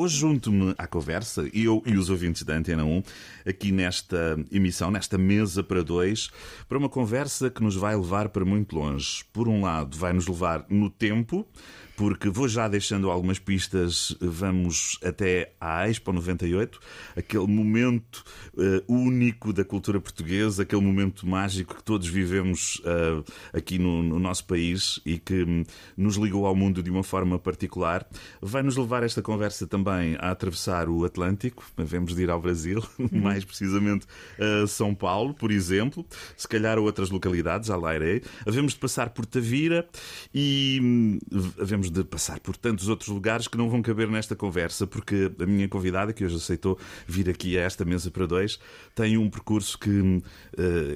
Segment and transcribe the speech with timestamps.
[0.00, 3.02] Hoje junto-me à conversa, eu e os ouvintes da Antena 1,
[3.46, 6.30] aqui nesta emissão, nesta mesa para dois,
[6.66, 9.22] para uma conversa que nos vai levar para muito longe.
[9.30, 11.46] Por um lado, vai nos levar no tempo,
[12.00, 14.16] porque vou já deixando algumas pistas.
[14.22, 16.80] Vamos até à Expo 98,
[17.14, 23.22] aquele momento uh, único da cultura portuguesa, aquele momento mágico que todos vivemos uh,
[23.52, 25.62] aqui no, no, nosso país e que um,
[25.94, 28.08] nos ligou ao mundo de uma forma particular.
[28.40, 32.82] Vai nos levar esta conversa também a atravessar o Atlântico, devemos de ir ao Brasil,
[32.98, 33.08] uhum.
[33.12, 34.06] mais precisamente
[34.38, 38.22] a São Paulo, por exemplo, se calhar outras localidades, à Lairei.
[38.46, 39.86] Havemos de passar por Tavira
[40.32, 41.18] e hum,
[41.60, 45.46] havemos de passar por tantos outros lugares que não vão caber nesta conversa, porque a
[45.46, 48.58] minha convidada, que hoje aceitou vir aqui a esta mesa para dois,
[48.94, 50.22] tem um percurso que uh,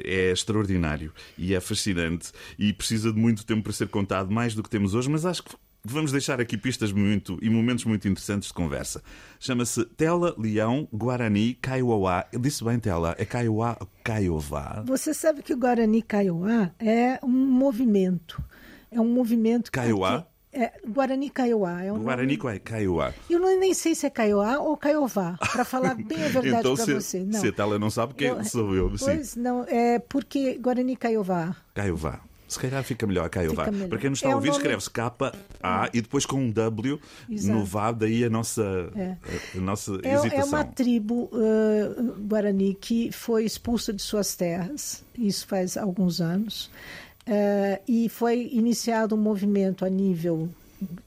[0.04, 4.62] é extraordinário e é fascinante e precisa de muito tempo para ser contado, mais do
[4.62, 8.48] que temos hoje, mas acho que vamos deixar aqui pistas muito e momentos muito interessantes
[8.48, 9.02] de conversa.
[9.38, 12.26] Chama-se Tela Leão Guarani Kaiowá.
[12.32, 14.82] Eu disse bem, Tela, é Kaiowá ou Kaiowá?
[14.86, 18.42] Você sabe que o Guarani Kaiowá é um movimento.
[18.90, 19.70] É um movimento.
[19.70, 20.26] Kaiowá?
[20.54, 21.82] É, Guarani Kaiowá.
[21.82, 22.58] É um Guarani nome...
[22.60, 23.12] Kaiowá.
[23.28, 26.76] Eu não, nem sei se é Kaiowá ou Kaiowá, para falar bem a verdade então,
[26.76, 27.24] para você.
[27.24, 27.40] Não.
[27.40, 28.92] Se a Tela não sabe, quem eu, sou eu.
[28.98, 29.40] Pois sim.
[29.40, 31.56] não, é porque Guarani Kaiowá.
[31.74, 32.20] Kaiowá.
[32.46, 33.64] Se calhar fica melhor Kaiowá.
[33.88, 34.58] Para quem nos está é a ouvir, nome...
[34.58, 37.58] escreve-se K-A e depois com um W Exato.
[37.58, 39.16] no Vá, daí a nossa, é.
[39.54, 40.40] a, a nossa é, hesitação.
[40.40, 46.70] É uma tribo uh, Guarani que foi expulsa de suas terras, isso faz alguns anos,
[47.28, 50.48] uh, e foi iniciado um movimento a nível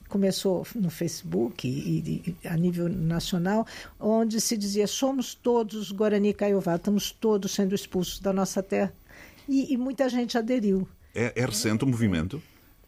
[0.08, 3.66] começou no Facebook e, e, a nível nacional,
[4.00, 8.92] onde se dizia somos todos Guarani Caiová, estamos todos sendo expulsos da nossa terra.
[9.48, 10.88] E, e muita gente aderiu.
[11.14, 12.42] É, é recente o movimento?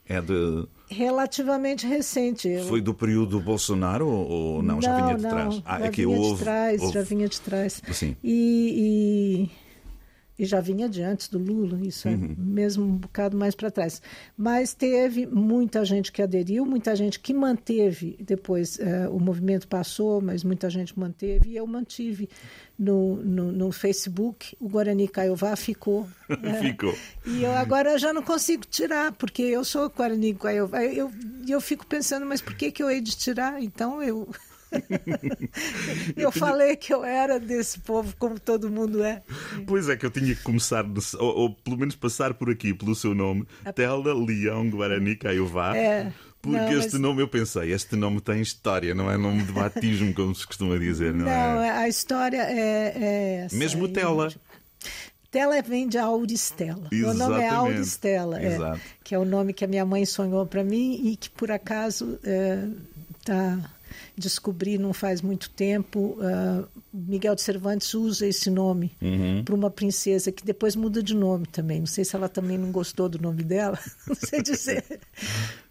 [0.06, 2.65] É de relativamente recente.
[2.69, 4.75] Foi do período do Bolsonaro ou não?
[4.75, 5.62] não já vinha de não, trás?
[5.65, 6.94] Ah, já é que vinha houve, de trás, houve...
[6.94, 7.83] já vinha de trás.
[7.92, 8.17] Sim.
[8.22, 9.50] E, e,
[10.41, 12.35] e já vinha de antes do Lula, isso é uhum.
[12.39, 14.01] mesmo um bocado mais para trás.
[14.34, 20.19] Mas teve muita gente que aderiu, muita gente que manteve, depois uh, o movimento passou,
[20.23, 22.27] mas muita gente manteve, e eu mantive
[22.79, 26.09] no, no, no Facebook, o Guarani Caiová ficou.
[26.43, 26.95] É, ficou.
[27.27, 30.84] E eu agora já não consigo tirar, porque eu sou Guarani Caiová.
[30.84, 31.11] E eu,
[31.47, 33.61] eu fico pensando, mas por que, que eu hei de tirar?
[33.61, 34.29] Então eu...
[36.16, 39.22] eu falei que eu era desse povo, como todo mundo é.
[39.66, 40.84] Pois é, que eu tinha que começar,
[41.19, 43.72] ou, ou pelo menos passar por aqui, pelo seu nome, a...
[43.72, 45.76] Tela Leão Guarani Caiová.
[45.76, 46.12] É.
[46.42, 47.00] Porque não, este mas...
[47.00, 50.78] nome, eu pensei, este nome tem história, não é nome de batismo, como se costuma
[50.78, 51.31] dizer, não, não
[51.62, 51.70] é?
[51.70, 53.56] a história é, é essa.
[53.56, 54.32] Mesmo Tela.
[55.31, 56.88] Tela vem de Auristela.
[56.91, 58.58] Meu nome é Auristela, é,
[59.04, 62.19] que é o nome que a minha mãe sonhou para mim e que por acaso
[63.20, 63.80] está é,
[64.20, 66.19] descobri não faz muito tempo.
[66.20, 69.42] Uh, Miguel de Cervantes usa esse nome uhum.
[69.44, 71.81] para uma princesa que depois muda de nome também.
[71.81, 74.84] Não sei se ela também não gostou do nome dela, não sei dizer.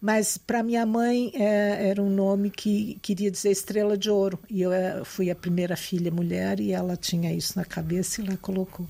[0.00, 4.38] Mas para minha mãe é, era um nome que queria dizer Estrela de Ouro.
[4.50, 8.26] E eu é, fui a primeira filha mulher e ela tinha isso na cabeça e
[8.26, 8.86] ela colocou.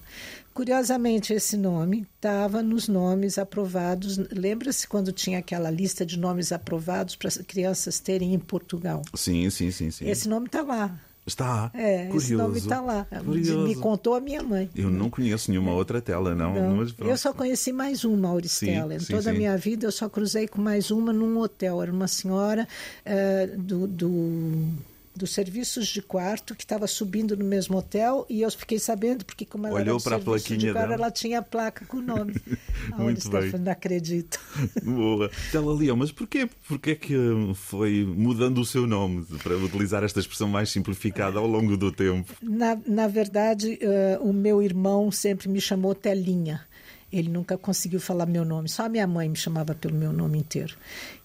[0.53, 4.19] Curiosamente, esse nome estava nos nomes aprovados.
[4.19, 9.03] Lembra-se quando tinha aquela lista de nomes aprovados para as crianças terem em Portugal?
[9.15, 9.91] Sim, sim, sim.
[9.91, 10.09] sim.
[10.09, 10.99] Esse nome está lá.
[11.27, 11.71] Está.
[11.75, 12.17] É, Curioso.
[12.17, 13.07] esse nome está lá.
[13.25, 13.69] Curioso.
[13.69, 14.69] Me contou a minha mãe.
[14.75, 16.55] Eu não conheço nenhuma outra tela, não.
[16.55, 16.87] não.
[16.99, 18.99] eu só conheci mais uma Auristela.
[18.99, 21.83] Sim, em toda sim, a minha vida eu só cruzei com mais uma num hotel.
[21.83, 22.67] Era uma senhora
[23.07, 24.69] uh, do, do
[25.15, 29.45] dos serviços de quarto que estava subindo no mesmo hotel e eu fiquei sabendo porque
[29.45, 32.35] como ela olhou para a plaquinha de quarto, ela tinha a placa com o nome.
[32.97, 33.53] Muito bem.
[33.59, 34.41] Não acredito.
[34.83, 35.31] Boa.
[35.51, 37.15] Tela Leão, mas porquê, porquê que
[37.55, 42.33] foi mudando o seu nome para utilizar esta expressão mais simplificada ao longo do tempo?
[42.43, 46.70] Na, na verdade, uh, o meu irmão sempre me chamou Telinha.
[47.13, 50.39] Ele nunca conseguiu falar meu nome, só a minha mãe me chamava pelo meu nome
[50.39, 50.77] inteiro.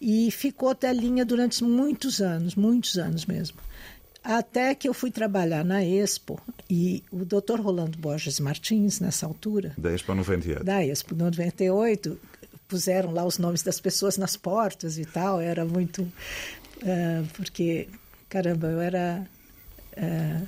[0.01, 3.57] E ficou Telinha durante muitos anos, muitos anos mesmo.
[4.23, 7.61] Até que eu fui trabalhar na Expo e o Dr.
[7.61, 9.73] Rolando Borges Martins, nessa altura.
[9.78, 10.64] Da Expo 98.
[10.64, 12.20] Da Expo 98,
[12.67, 15.40] puseram lá os nomes das pessoas nas portas e tal.
[15.40, 16.02] Era muito.
[16.02, 17.88] Uh, porque,
[18.28, 19.28] caramba, eu era.
[19.96, 20.47] Uh,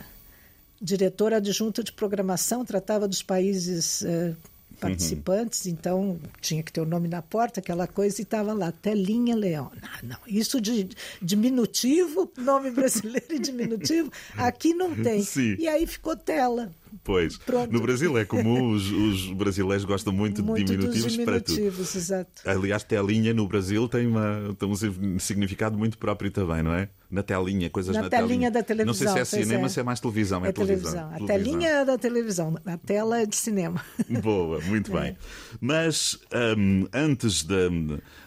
[0.81, 4.01] diretora adjunta de programação, tratava dos países.
[4.01, 4.36] Uh,
[4.80, 5.72] participantes, uhum.
[5.72, 9.72] então tinha que ter o nome na porta, aquela coisa, e estava lá, Telinha Leão.
[9.82, 10.90] Não, não, isso de
[11.22, 15.24] diminutivo, nome brasileiro e diminutivo, aqui não tem.
[15.24, 15.56] Sim.
[15.60, 16.72] E aí ficou Tela.
[17.04, 17.38] Pois.
[17.38, 17.72] Pronto.
[17.72, 21.56] No Brasil é comum, os, os brasileiros gostam muito, Muito de dos diminutivos, para tudo.
[21.56, 22.42] diminutivos, exato.
[22.46, 26.90] Aliás, telinha no Brasil tem, uma, tem um significado muito próprio também, não é?
[27.10, 29.70] Na telinha, coisas Na na, telinha da Não sei se é televisão, cinema, é.
[29.70, 30.46] se é mais televisão.
[30.46, 31.10] É, É televisão.
[31.14, 33.82] A telinha é da televisão, a tela é de cinema.
[34.22, 35.16] Boa, muito bem.
[35.62, 36.20] Mas
[36.58, 37.70] hum, antes de,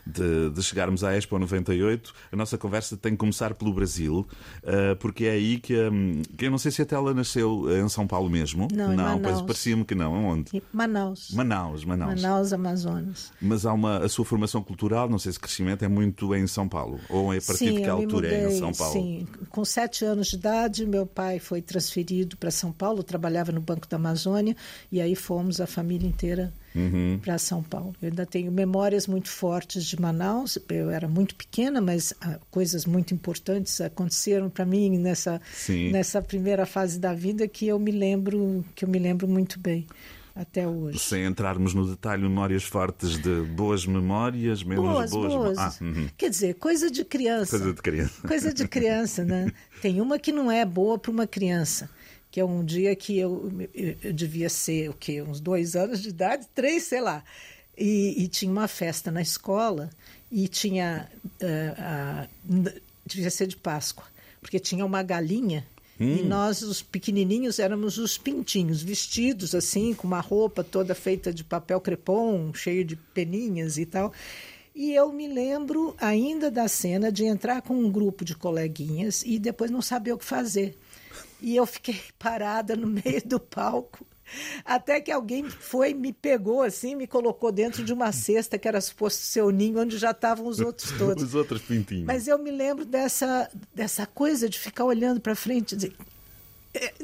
[0.07, 4.27] de- de chegarmos à Expo 98, a nossa conversa tem que começar pelo Brasil,
[4.65, 7.89] ah, porque é aí que, hum, que eu não sei se a tela nasceu em
[7.89, 8.69] São Paulo mesmo.
[8.73, 9.43] Não, Manaus.
[9.43, 10.11] parecia-me que não.
[10.25, 10.63] Onde?
[10.73, 11.31] Manaus.
[11.33, 12.21] Manaus, Manaus.
[12.23, 13.33] Manaus, Amazonas.
[13.41, 16.69] Mas há uma, a sua formação cultural, não sei se crescimento é muito em São
[16.69, 16.99] Paulo.
[17.09, 18.93] Ou é a partir sim, de que altura é em mudei, São Paulo?
[18.93, 23.61] Sim, com sete anos de idade, meu pai foi transferido para São Paulo, trabalhava no
[23.61, 24.57] Banco da Amazônia,
[24.91, 27.19] e aí fomos a família inteira Uhum.
[27.23, 27.95] para São Paulo.
[28.01, 32.85] Eu ainda tenho memórias muito fortes de Manaus, eu era muito pequena, mas ah, coisas
[32.87, 35.91] muito importantes aconteceram para mim nessa, Sim.
[35.91, 39.87] nessa primeira fase da vida que eu me lembro, que eu me lembro muito bem
[40.35, 40.99] até hoje.
[40.99, 45.35] Sem entrarmos no detalhe, memórias fortes de boas memórias, menos Boas, boas.
[45.35, 45.59] boas.
[45.59, 46.09] Ah, uhum.
[46.17, 47.51] Quer dizer, coisa de criança.
[47.59, 48.29] Coisa de criança.
[48.29, 49.53] Coisa de criança, né?
[49.83, 51.91] Tem uma que não é boa para uma criança.
[52.31, 55.21] Que é um dia que eu, eu, eu devia ser o quê?
[55.23, 57.25] Uns dois anos de idade, três, sei lá.
[57.77, 59.91] E, e tinha uma festa na escola
[60.31, 61.11] e tinha.
[61.41, 62.29] eh, a-
[63.05, 64.05] devia ser de Páscoa,
[64.41, 65.67] porque tinha uma galinha
[65.99, 71.43] e nós, os pequenininhos, éramos os pintinhos, vestidos assim, com uma roupa toda feita de
[71.45, 74.13] papel crepom, cheio de peninhas e tal.
[74.75, 79.39] E eu me lembro ainda da cena de entrar com um grupo de coleguinhas e
[79.39, 80.79] depois não saber o que fazer.
[81.43, 84.07] E eu fiquei parada no meio do palco.
[84.65, 88.81] Até que alguém foi, me pegou assim, me colocou dentro de uma cesta que era
[88.81, 91.23] suposto ser o ninho, onde já estavam os outros todos.
[91.31, 92.05] Os outros pintinhos.
[92.05, 96.05] Mas eu me lembro dessa, dessa coisa de ficar olhando para frente e dizer, "É,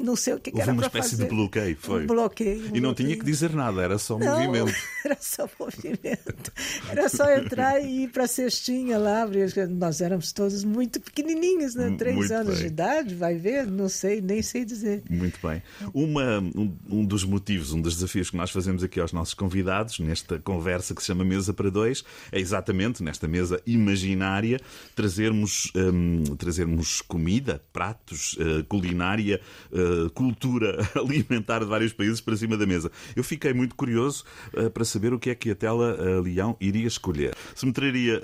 [0.01, 1.23] não sei o que, que Houve era uma espécie fazer.
[1.23, 2.03] de bloqueio, foi.
[2.03, 2.71] Um bloqueio.
[2.71, 3.19] um E não tinha bloqueio.
[3.19, 4.73] que dizer nada, era só Não, movimento.
[5.07, 6.51] Era só movimento.
[6.89, 9.25] Era só entrar e ir para a cestinha lá.
[9.69, 11.95] Nós éramos todos muito pequenininhos, né?
[11.97, 12.63] Três muito anos bem.
[12.63, 13.67] de idade, vai ver?
[13.67, 15.03] Não sei, nem sei dizer.
[15.09, 15.63] Muito bem.
[15.93, 19.97] Uma, um, um dos motivos, um dos desafios que nós fazemos aqui aos nossos convidados,
[19.99, 24.59] nesta conversa que se chama Mesa para Dois, é exatamente nesta mesa imaginária
[24.93, 29.39] trazermos, hum, trazermos comida, pratos, eh, culinária,
[29.71, 32.91] eh, cultura alimentar de vários países para cima da mesa.
[33.15, 34.23] Eu fiquei muito curioso
[34.53, 37.35] eh, para saber o que é que a tela eh, Leão iria escolher.
[37.55, 38.21] Se me traria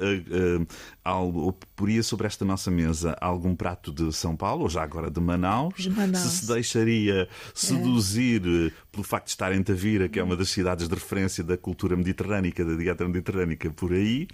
[1.04, 5.10] algo, ou poria sobre esta nossa mesa algum prato de São Paulo, ou já agora
[5.10, 6.24] de Manaus, De Manaus.
[6.24, 10.50] se se deixaria seduzir eh, pelo facto de estar em Tavira, que é uma das
[10.50, 14.28] cidades de referência da cultura mediterrânica, da dieta mediterrânica por aí.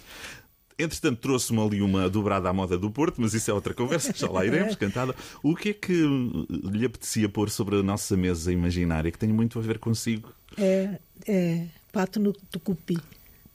[0.79, 4.31] Entretanto, trouxe-me ali uma dobrada à moda do Porto, mas isso é outra conversa, já
[4.31, 5.13] lá iremos, cantada.
[5.43, 9.59] O que é que lhe apetecia pôr sobre a nossa mesa imaginária, que tem muito
[9.59, 10.33] a ver consigo?
[10.57, 10.97] É,
[11.27, 12.97] é, pato no tucupi.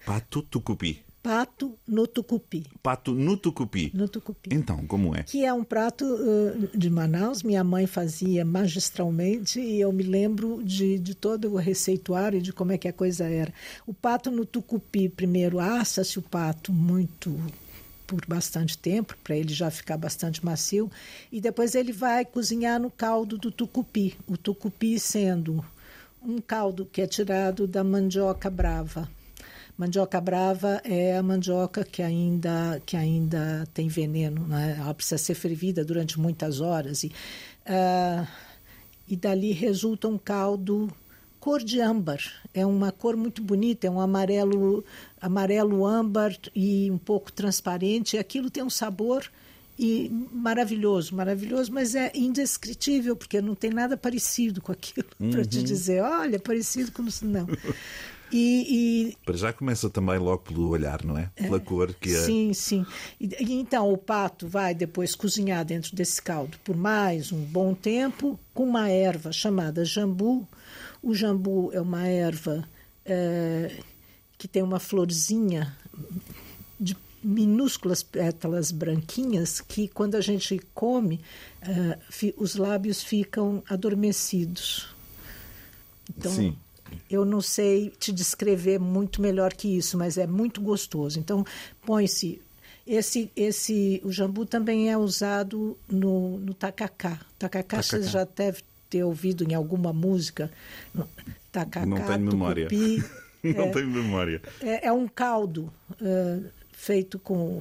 [0.05, 1.03] Pato tucupi.
[1.25, 2.67] Pato no tucupi.
[2.83, 3.91] Pato no tucupi.
[3.95, 4.51] No tucupi.
[4.53, 5.23] Então, como é?
[5.23, 7.43] que é um prato uh, de Manaus.
[7.43, 12.53] Minha mãe fazia magistralmente e eu me lembro de, de todo o receituário e de
[12.53, 13.51] como é que a coisa era.
[13.87, 17.35] O pato no tucupi, primeiro assa-se o pato muito
[18.07, 20.91] por bastante tempo, para ele já ficar bastante macio,
[21.33, 24.15] e depois ele vai cozinhar no caldo do tucupi.
[24.27, 25.65] O tucupi sendo
[26.23, 29.09] um caldo que é tirado da mandioca brava.
[29.77, 34.77] Mandioca brava é a mandioca que ainda, que ainda tem veneno, né?
[34.79, 37.03] ela precisa ser fervida durante muitas horas.
[37.03, 37.13] E,
[37.67, 38.27] ah,
[39.09, 40.93] e dali resulta um caldo
[41.41, 42.21] cor de âmbar.
[42.55, 44.85] É uma cor muito bonita, é um amarelo,
[45.21, 48.15] amarelo âmbar e um pouco transparente.
[48.15, 49.29] E aquilo tem um sabor
[49.79, 55.63] e maravilhoso, maravilhoso, mas é indescritível porque não tem nada parecido com aquilo para te
[55.63, 57.47] dizer, olha, parecido com não.
[58.33, 61.31] E, e Para já começa também logo pelo olhar, não é?
[61.37, 62.25] Pela cor que é.
[62.25, 62.85] Sim, sim.
[63.21, 68.39] E, então o pato vai depois cozinhar dentro desse caldo por mais um bom tempo
[68.53, 70.47] com uma erva chamada jambu.
[71.03, 72.67] O jambu é uma erva
[73.05, 73.79] eh,
[74.39, 75.77] que tem uma florzinha
[76.81, 81.21] de minúsculas pétalas branquinhas que quando a gente come
[82.11, 84.89] fi- os lábios ficam adormecidos.
[86.11, 86.57] Então, Sim.
[87.11, 91.19] Eu não sei te descrever muito melhor que isso, mas é muito gostoso.
[91.19, 91.45] Então,
[91.85, 92.41] põe-se.
[92.87, 97.19] Esse, esse, o jambu também é usado no, no tacacá.
[97.39, 98.11] Tacacá, você Tacacá.
[98.11, 100.51] já deve ter ouvido em alguma música.
[101.51, 102.69] Tacacá, Não tenho memória.
[102.69, 103.03] tucupi.
[103.43, 104.43] Não é, tenho memória.
[104.63, 106.41] é, é um caldo eh,
[106.73, 107.61] feito com.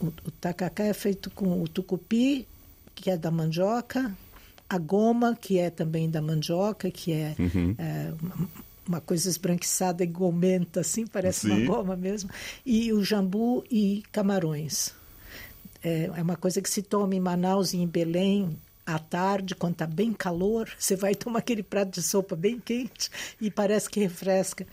[0.00, 2.46] O, o tacacá é feito com o tucupi,
[2.94, 4.12] que é da mandioca,
[4.68, 7.74] a goma, que é também da mandioca, que é, Uhum.
[7.78, 8.48] é, uma,
[8.86, 11.50] uma coisa esbranquiçada e gomenta, assim, parece Sim.
[11.66, 12.30] uma goma mesmo,
[12.64, 14.94] e o jambu e camarões.
[15.82, 19.74] É, é uma coisa que se toma em Manaus e em Belém à tarde, quando
[19.74, 23.10] está bem calor, você vai tomar aquele prato de sopa bem quente
[23.40, 24.66] e parece que refresca.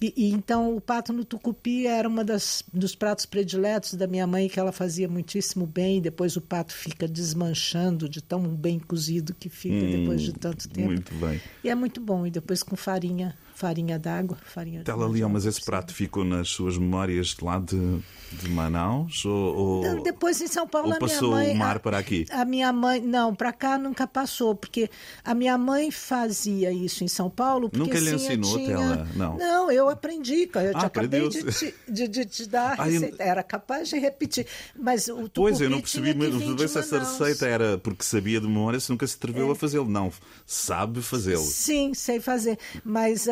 [0.00, 4.26] E, e então o pato no tucupi era uma das dos pratos prediletos da minha
[4.26, 6.00] mãe que ela fazia muitíssimo bem.
[6.00, 10.88] Depois o pato fica desmanchando de tão bem cozido que fica depois de tanto tempo.
[10.88, 11.40] Hum, Muito bem.
[11.62, 12.26] E é muito bom.
[12.26, 16.76] E depois com farinha, farinha d'água, farinha Tela Leão, mas esse prato ficou nas suas
[16.76, 17.98] memórias de lá de,
[18.32, 19.24] de Manaus?
[19.24, 22.26] Ou, ou- Depois em São Paulo ou a passou mãe o mar a- para aqui?
[22.30, 24.90] A minha mãe não, para cá nunca passou, porque
[25.24, 27.70] a minha mãe fazia isso em São Paulo.
[27.70, 28.76] Porque, Nunca lhe assim, ensinou, tinha...
[28.76, 29.08] Tela?
[29.14, 29.36] Não.
[29.38, 30.50] Não, eu aprendi.
[30.54, 33.22] Eu Ah, te acabei de te, de, de te dar a Ah, eu- receita.
[33.22, 34.46] Era capaz de repetir.
[34.78, 36.12] Mas o Pois, eu não percebi,
[36.58, 39.52] sei se essa receita era porque sabia de memória, se nunca se atreveu É.
[39.52, 39.88] a fazê-lo.
[39.88, 40.10] Não,
[40.46, 41.42] sabe fazê-lo.
[41.44, 42.58] Sim, sei fazer.
[42.84, 43.28] Mas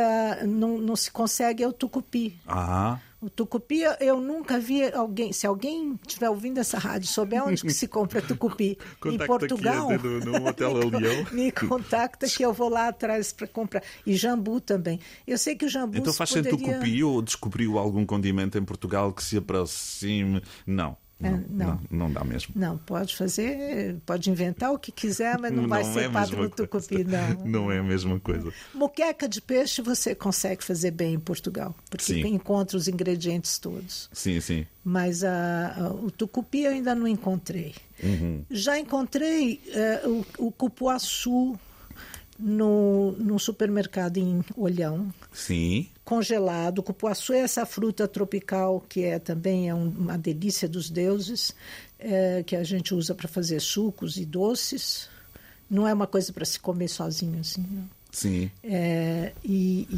[0.47, 2.39] não, não se consegue é o tucupi.
[2.47, 5.33] Ah, O tucupi, eu nunca vi alguém.
[5.33, 8.77] Se alguém estiver ouvindo essa rádio, souber onde que se compra tucupi
[9.07, 11.27] em Portugal, aqui no- no Hotel me, Leão.
[11.31, 13.83] me contacta que eu vou lá atrás para comprar.
[14.05, 14.99] E jambu também.
[15.27, 16.51] Eu sei que o jambu então faz poderia...
[16.59, 20.43] tucupi ou descobriu algum condimento em Portugal que se aproxime?
[20.67, 21.67] Não, não, É, não.
[21.67, 22.53] não, não dá mesmo.
[22.57, 26.51] Não, pode fazer, pode inventar o que quiser, mas não, vai é ser mesma no
[26.51, 27.45] tucupi, não.
[27.45, 28.53] Não é a mesma coisa.
[28.75, 32.27] Moqueca de peixe você consegue fazer bem em Portugal, porque Sim.
[32.27, 34.09] encontra os ingredientes todos.
[34.13, 34.67] Sim, sim.
[34.85, 37.75] Mas a- a- o tucupi eu ainda não encontrei.
[38.03, 38.45] Uhum.
[38.51, 41.57] Já encontrei eh, o, o cupuaçu
[42.39, 45.87] no, no supermercado em Olhão, Sim.
[46.05, 46.83] Congelado.
[46.83, 51.55] Cupuaçu é essa fruta tropical que é também é um- uma delícia dos deuses,
[51.99, 55.09] eh, que a gente usa para fazer sucos e doces.
[55.71, 57.89] Não é uma coisa para se comer sozinho assim, não.
[58.11, 58.51] Sim.
[58.63, 59.89] É, e,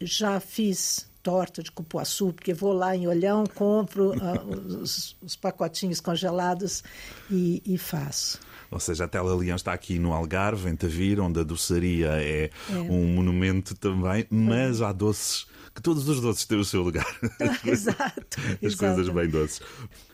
[0.00, 5.34] e já fiz torta de cupuaçu, porque vou lá em Olhão, compro ah, os, os
[5.36, 6.84] pacotinhos congelados
[7.30, 8.38] e, e faço.
[8.72, 12.50] Ou seja, a Tela Leão está aqui no Algarve, em Tavira, onde a doçaria é,
[12.70, 17.06] um monumento também, mas há doces, que todos os doces têm o seu lugar.
[17.64, 18.38] Exato.
[18.64, 19.60] As coisas bem doces.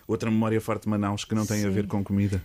[0.09, 2.43] Outra memória forte de Manaus que não tem a ver com comida.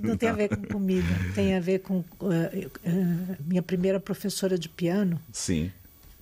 [0.00, 4.56] Não tem a ver com comida, tem a ver com ah, ah, minha primeira professora
[4.56, 5.72] de piano, Sim,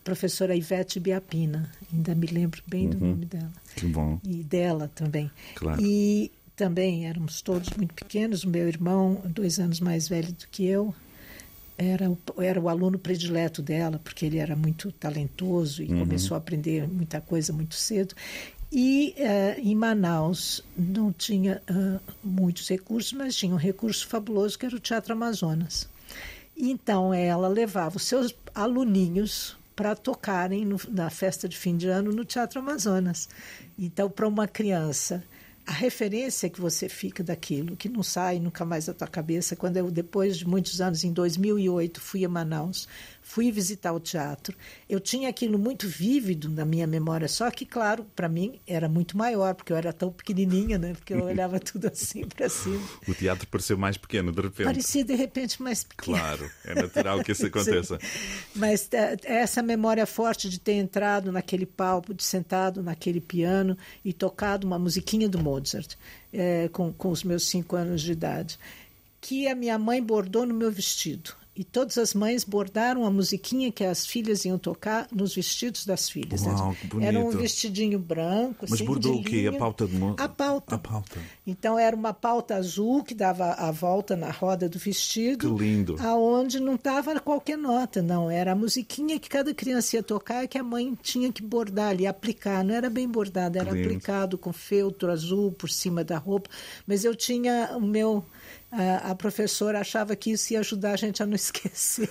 [0.04, 3.52] professora Ivete Biapina, ainda me lembro bem do nome dela.
[3.74, 4.20] que bom.
[4.24, 5.30] e dela também.
[5.56, 5.82] Claro.
[5.82, 8.44] E também éramos todos muito pequenos.
[8.44, 10.94] O meu irmão, dois anos mais velho do que eu,
[11.76, 16.38] era o, era o aluno predileto dela, porque ele era muito talentoso e começou a
[16.38, 18.14] aprender muita coisa muito cedo.
[18.70, 24.66] E eh, em Manaus não tinha ah, muitos recursos, mas tinha um recurso fabuloso que
[24.66, 25.88] era o Teatro Amazonas.
[26.56, 32.12] Então ela levava os seus aluninhos para tocarem no- na festa de fim de ano
[32.12, 33.28] no Teatro Amazonas.
[33.76, 35.22] Então, para uma criança,
[35.66, 39.78] a referência que você fica daquilo, que não sai nunca mais da tua cabeça, quando
[39.78, 42.86] eu, depois de muitos anos, em 2008, fui a Manaus,
[43.22, 44.54] fui visitar o teatro,
[44.88, 49.16] eu tinha aquilo muito vívido na minha memória, só que, claro, para mim era muito
[49.16, 50.92] maior, porque eu era tão pequenininha, né?
[50.92, 52.86] porque eu olhava tudo assim para cima.
[53.08, 54.66] O teatro pareceu mais pequeno, de repente.
[54.66, 56.18] Parecia, de repente, mais pequeno.
[56.18, 57.98] Claro, é natural que isso aconteça.
[58.54, 64.12] Mas é, essa memória forte de ter entrado naquele palco, de sentado naquele piano e
[64.12, 65.53] tocado uma musiquinha do Mozart
[66.32, 68.58] é, com, com os meus cinco anos de idade,
[69.20, 71.34] que a minha mãe bordou no meu vestido.
[71.56, 76.10] E todas as mães bordaram a musiquinha que as filhas iam tocar nos vestidos das
[76.10, 76.42] filhas.
[76.44, 77.06] Uau, que bonito.
[77.08, 78.56] Era um vestidinho branco.
[78.62, 79.46] Mas assim, bordou o quê?
[79.48, 80.74] A pauta de mo- A pauta.
[80.74, 81.20] A pauta.
[81.46, 85.54] Então era uma pauta azul que dava a volta na roda do vestido.
[85.56, 85.96] Que lindo.
[86.00, 88.28] Aonde não estava qualquer nota, não.
[88.28, 91.90] Era a musiquinha que cada criança ia tocar e que a mãe tinha que bordar
[91.90, 92.64] ali, aplicar.
[92.64, 96.50] Não era bem bordado, era aplicado com feltro azul por cima da roupa.
[96.84, 98.24] Mas eu tinha o meu.
[98.76, 102.08] A, a professora achava que isso ia ajudar a gente a não esquecer.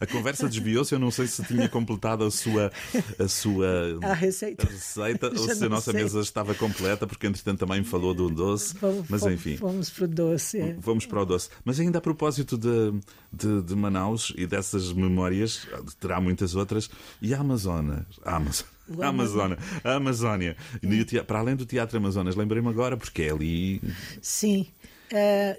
[0.00, 2.70] A conversa desviou-se, eu não sei se tinha completado a sua,
[3.18, 4.66] a sua A receita.
[4.66, 6.02] receita ou se a nossa sei.
[6.02, 8.74] mesa estava completa, porque entretanto também falou do doce.
[8.80, 9.56] Vamos- Mas enfim.
[9.56, 10.58] Vamos para o doce.
[10.60, 10.76] é.
[10.78, 11.48] Vamos para o doce.
[11.64, 12.92] Mas ainda a propósito de,
[13.32, 15.66] de, de Manaus e dessas memórias,
[16.00, 16.90] terá muitas outras.
[17.20, 18.04] E a Amazonas?
[18.24, 18.72] A Amazonas.
[19.00, 19.58] A Amazônia.
[19.84, 20.56] A Amazónia.
[20.82, 23.80] O tea- para além do Teatro Amazonas, lembrei-me agora, porque é ali.
[24.20, 24.66] Sim.
[25.12, 25.58] É,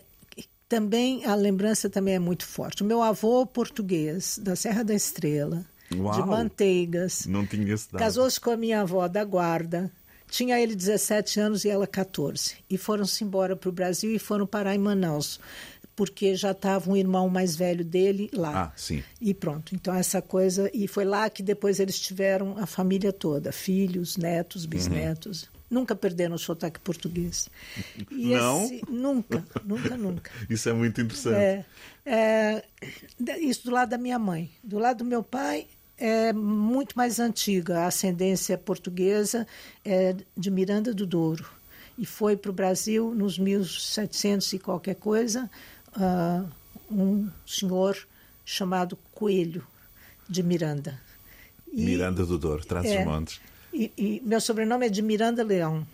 [0.67, 2.81] também a lembrança também é muito forte.
[2.81, 5.63] O meu avô português, da Serra da Estrela,
[5.95, 6.13] Uau!
[6.13, 7.27] de Manteigas,
[7.97, 9.91] casou-se com a minha avó da Guarda.
[10.27, 12.55] Tinha ele 17 anos e ela 14.
[12.67, 15.39] E foram-se embora para o Brasil e foram parar em Manaus.
[15.95, 18.63] porque já estava um irmão mais velho dele lá.
[18.63, 19.03] Ah, sim.
[19.21, 19.75] E pronto.
[19.75, 24.65] Então essa coisa e foi lá que depois eles tiveram a família toda, filhos, netos,
[24.65, 25.43] bisnetos.
[25.43, 25.49] Uhum.
[25.73, 27.49] Nunca perderam o sotaque português.
[28.11, 28.63] E Não?
[28.65, 30.31] Esse, nunca, nunca, nunca.
[30.47, 31.35] Isso é muito interessante.
[31.35, 31.65] É,
[32.05, 32.63] é,
[33.39, 34.51] isso do lado da minha mãe.
[34.63, 35.65] Do lado do meu pai,
[35.97, 37.79] é muito mais antiga.
[37.79, 39.47] A ascendência portuguesa
[39.83, 41.49] é de Miranda do Douro.
[41.97, 45.49] E foi para o Brasil nos 1700 e qualquer coisa,
[45.95, 46.47] uh,
[46.91, 47.97] um senhor
[48.45, 49.65] chamado Coelho
[50.29, 50.99] de Miranda.
[51.71, 53.41] E, Miranda do Douro, traz é, os montes.
[53.73, 55.85] E, e meu sobrenome é de Miranda Leão.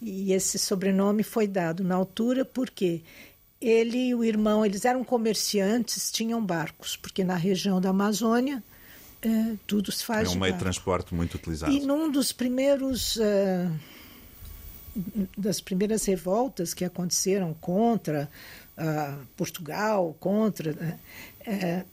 [0.00, 3.02] E esse sobrenome foi dado na altura porque
[3.60, 8.62] ele e o irmão, eles eram comerciantes, tinham barcos, porque na região da Amazônia
[9.20, 10.28] é, tudo se faz.
[10.28, 11.72] É um meio de transporte muito utilizado.
[11.72, 13.16] E num dos primeiros.
[13.16, 14.00] Uh,
[15.38, 18.28] das primeiras revoltas que aconteceram contra
[18.76, 20.72] uh, Portugal, contra.
[20.72, 21.84] Uh,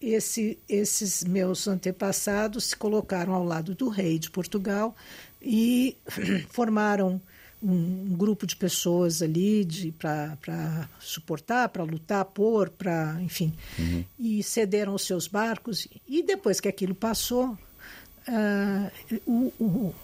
[0.00, 4.96] esse, esses meus antepassados se colocaram ao lado do rei de Portugal
[5.42, 5.96] e
[6.50, 7.20] formaram
[7.62, 14.04] um, um grupo de pessoas ali para suportar, para lutar por, para, enfim, uhum.
[14.18, 15.86] e cederam os seus barcos.
[16.08, 17.56] E depois que aquilo passou,
[18.28, 19.94] uh, o, o,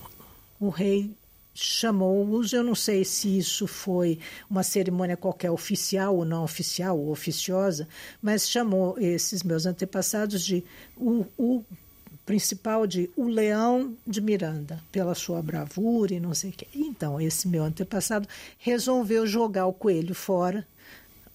[0.61, 1.11] o rei
[1.57, 2.53] chamou-os.
[2.53, 7.89] Eu não sei se isso foi uma cerimônia qualquer oficial ou não oficial ou oficiosa,
[8.21, 10.63] mas chamou esses meus antepassados de
[10.97, 11.65] o, o
[12.25, 16.67] principal de o Leão de Miranda, pela sua bravura e não sei o quê.
[16.75, 20.67] Então, esse meu antepassado resolveu jogar o coelho fora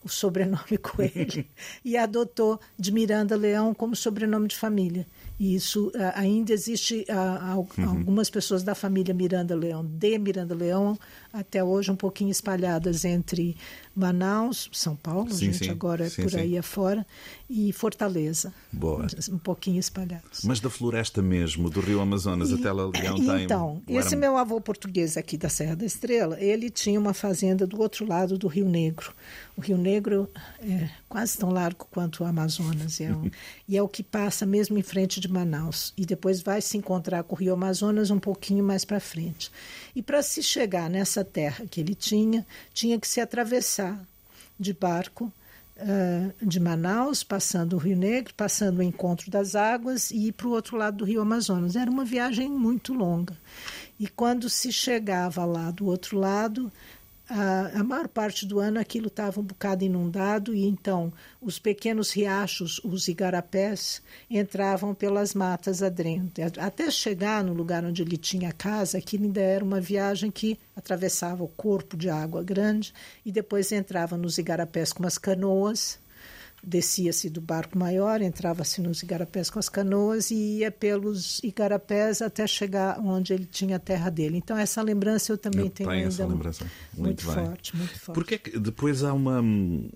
[0.04, 1.46] o sobrenome Coelho
[1.86, 5.08] e adotou de Miranda Leão como sobrenome de família.
[5.42, 7.90] E isso ainda existe uhum.
[7.90, 10.96] algumas pessoas da família Miranda Leão, de Miranda Leão,
[11.34, 13.58] até hoje um pouquinho espalhadas entre
[13.96, 15.72] Manaus, São Paulo, sim, gente sim.
[15.72, 17.06] agora é sim, por aí afora,
[17.50, 18.54] e Fortaleza.
[18.72, 19.08] Boa.
[19.32, 20.44] Um pouquinho espalhados.
[20.44, 23.44] Mas da floresta mesmo, do Rio Amazonas e, até Leão tem...
[23.44, 27.82] Então, esse meu avô português aqui da Serra da Estrela, ele tinha uma fazenda do
[27.82, 29.12] outro lado do Rio Negro.
[29.58, 30.30] O Rio Negro
[30.62, 33.30] é quase tão largo quanto o Amazonas, é um,
[33.68, 35.94] e é o que passa mesmo em frente de Manaus.
[35.98, 39.52] E depois vai se encontrar com o Rio Amazonas um pouquinho mais para frente.
[39.96, 44.00] E para se chegar nessa terra que ele tinha, tinha que se atravessar
[44.60, 45.32] de barco
[45.78, 50.48] uh, de Manaus, passando o Rio Negro, passando o encontro das águas e ir para
[50.48, 51.76] o outro lado do Rio Amazonas.
[51.76, 53.36] Era uma viagem muito longa.
[54.00, 56.72] E quando se chegava lá do outro lado,
[57.34, 62.12] a, a maior parte do ano aquilo estava um bocado inundado e então os pequenos
[62.12, 66.44] riachos, os igarapés, entravam pelas matas adentro.
[66.60, 71.42] Até chegar no lugar onde ele tinha casa, aquilo ainda era uma viagem que atravessava
[71.42, 72.94] o corpo de água grande
[73.26, 76.01] e depois entrava nos igarapés com umas canoas
[76.64, 82.46] descia-se do barco maior, entrava-se nos igarapés com as canoas e ia pelos igarapés até
[82.46, 84.38] chegar onde ele tinha a terra dele.
[84.38, 88.16] Então essa lembrança eu também eu tenho, tenho essa lembrança muito, muito forte, muito forte.
[88.16, 89.44] Porque é que depois há uma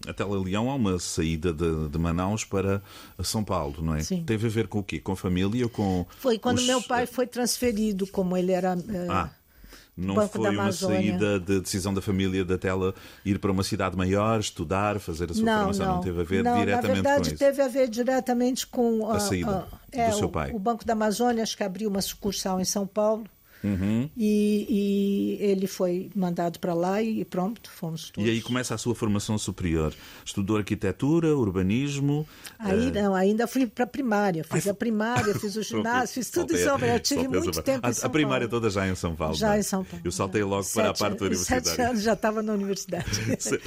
[0.07, 2.81] até Leão há uma saída de, de, Manaus para
[3.23, 4.01] São Paulo, não é?
[4.01, 4.23] Sim.
[4.23, 4.99] Teve a ver com o quê?
[4.99, 6.65] Com a família ou com Foi quando os...
[6.65, 9.29] meu pai foi transferido, como ele era eh, ah
[9.97, 13.95] não Banco foi uma saída de decisão da família da Tela ir para uma cidade
[13.95, 16.93] maior, estudar, fazer a sua não, formação, não, não teve a ver não, diretamente na
[16.93, 17.37] verdade, com isso?
[17.37, 20.51] teve a ver diretamente com a, a saída a, é, do seu pai.
[20.51, 23.25] O, o Banco da Amazônia, acho que abriu uma sucursal em São Paulo
[23.65, 24.09] Uhum.
[24.15, 28.27] E, e, ele foi mandado para lá e pronto, fomos todos.
[28.27, 29.93] E aí começa a sua formação superior.
[30.23, 32.27] Estudou arquitetura, urbanismo.
[32.59, 32.93] Aí uh...
[32.93, 34.43] não, ainda fui para a primária.
[34.43, 36.85] Fiz a primária, fiz o ginásio, fiz tudo Paulo.
[36.85, 39.35] Eu tive muito tempo em São A primária toda já em São Paulo.
[39.35, 39.59] Já é?
[39.59, 40.01] em São Paulo.
[40.05, 41.65] Eu saltei logo sete, para a parte da universidade.
[41.75, 43.05] Sete anos já estava na universidade.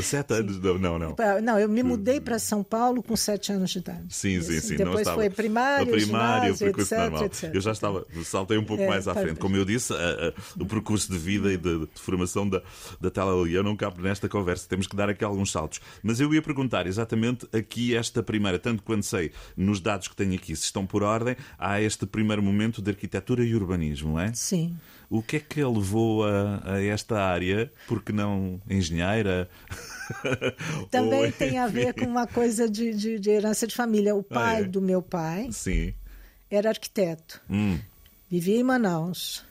[0.03, 0.59] sete anos?
[0.61, 1.17] Não, não, não.
[1.43, 4.05] Não, eu me mudei para São Paulo com sete anos de idade.
[4.11, 4.77] Sim, sim, sim.
[4.77, 7.25] Depois foi primária, a primária, ginásio, etc, normal.
[7.25, 7.55] etc.
[7.55, 9.39] Eu já estava, saltei um pouco é, mais à frente.
[9.39, 12.63] Como eu disse, a, a, o percurso de vida e de, de formação da,
[13.01, 13.29] da Tela
[13.63, 14.69] não cabe nesta conversa.
[14.69, 15.81] Temos que dar aqui alguns saltos.
[16.03, 20.35] Mas eu ia perguntar exatamente aqui esta primeira, tanto quanto sei, nos dados que tenho
[20.35, 24.33] aqui, se estão por ordem, há este primeiro momento de arquitetura e urbanismo, não é?
[24.33, 24.77] Sim.
[25.11, 27.73] O que é que levou a, a esta área?
[27.87, 29.49] Porque não engenheira?
[30.91, 34.15] Também Ou, tem a ver com uma coisa de, de, de herança de família.
[34.15, 34.65] O pai ah, é?
[34.65, 35.95] do meu pai Sim.
[36.51, 37.41] era arquiteto.
[37.49, 37.79] Hum.
[38.31, 39.48] Vivia em Manaus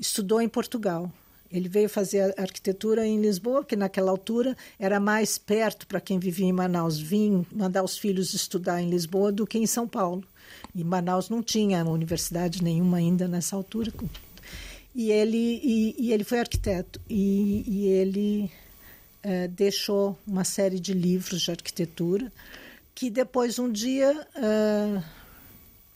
[0.00, 1.10] estudou em Portugal.
[1.50, 6.46] Ele veio fazer arquitetura em Lisboa, que naquela altura era mais perto para quem vivia
[6.46, 10.22] em Manaus vir mandar os filhos estudar em Lisboa do que em São Paulo.
[10.74, 13.92] E Manaus não tinha universidade nenhuma ainda nessa altura.
[14.94, 17.00] E ele, e, e ele foi arquiteto.
[17.08, 18.50] E, e ele
[19.24, 22.30] uh, deixou uma série de livros de arquitetura
[22.94, 25.02] que depois um dia uh,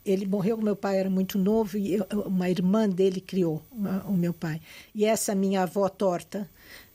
[0.05, 3.63] ele morreu, meu pai era muito novo e eu, uma irmã dele criou
[4.07, 4.61] o meu pai.
[4.95, 6.49] E essa minha avó torta,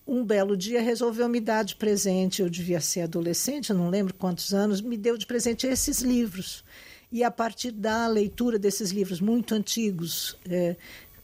[0.06, 4.54] um belo dia resolveu me dar de presente, eu devia ser adolescente, não lembro quantos
[4.54, 6.64] anos, me deu de presente esses livros.
[7.12, 10.76] E a partir da leitura desses livros muito antigos, é,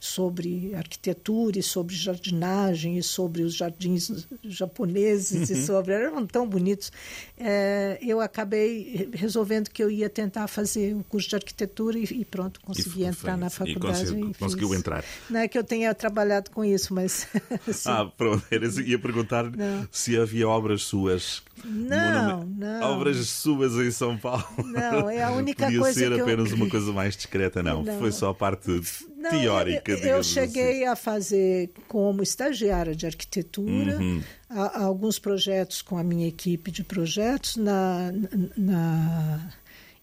[0.03, 5.55] sobre arquitetura e sobre jardinagem e sobre os jardins japoneses uhum.
[5.55, 6.91] e sobre eram tão bonitos
[7.37, 12.25] é, eu acabei resolvendo que eu ia tentar fazer o curso de arquitetura e, e
[12.25, 15.95] pronto consegui e entrar na faculdade e, e conseguiu entrar não é que eu tenha
[15.95, 17.25] trabalhado com isso mas
[17.87, 18.43] ah pronto
[18.85, 19.87] ia perguntar não.
[19.89, 22.91] se havia obras suas não, não.
[22.91, 24.43] Obras suas em São Paulo.
[24.65, 26.57] Não, é a única Podia coisa ser que apenas eu...
[26.57, 27.83] uma coisa mais discreta, não.
[27.83, 27.99] não.
[27.99, 28.81] Foi só a parte
[29.23, 29.91] não, teórica.
[29.91, 30.85] Eu, eu cheguei assim.
[30.85, 34.21] a fazer como estagiária de arquitetura uhum.
[34.49, 38.11] a, a alguns projetos com a minha equipe de projetos na,
[38.57, 39.49] na,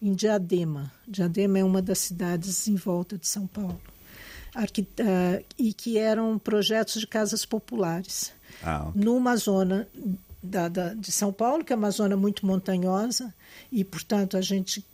[0.01, 0.91] em Diadema.
[1.07, 3.81] Diadema é uma das cidades em volta de São Paulo.
[4.57, 8.33] Uh, e que eram projetos de casas populares.
[8.65, 9.05] Ah, okay.
[9.05, 9.87] Numa zona
[10.43, 13.33] da, da, de São Paulo, que é uma zona muito montanhosa,
[13.71, 14.85] e, portanto, a gente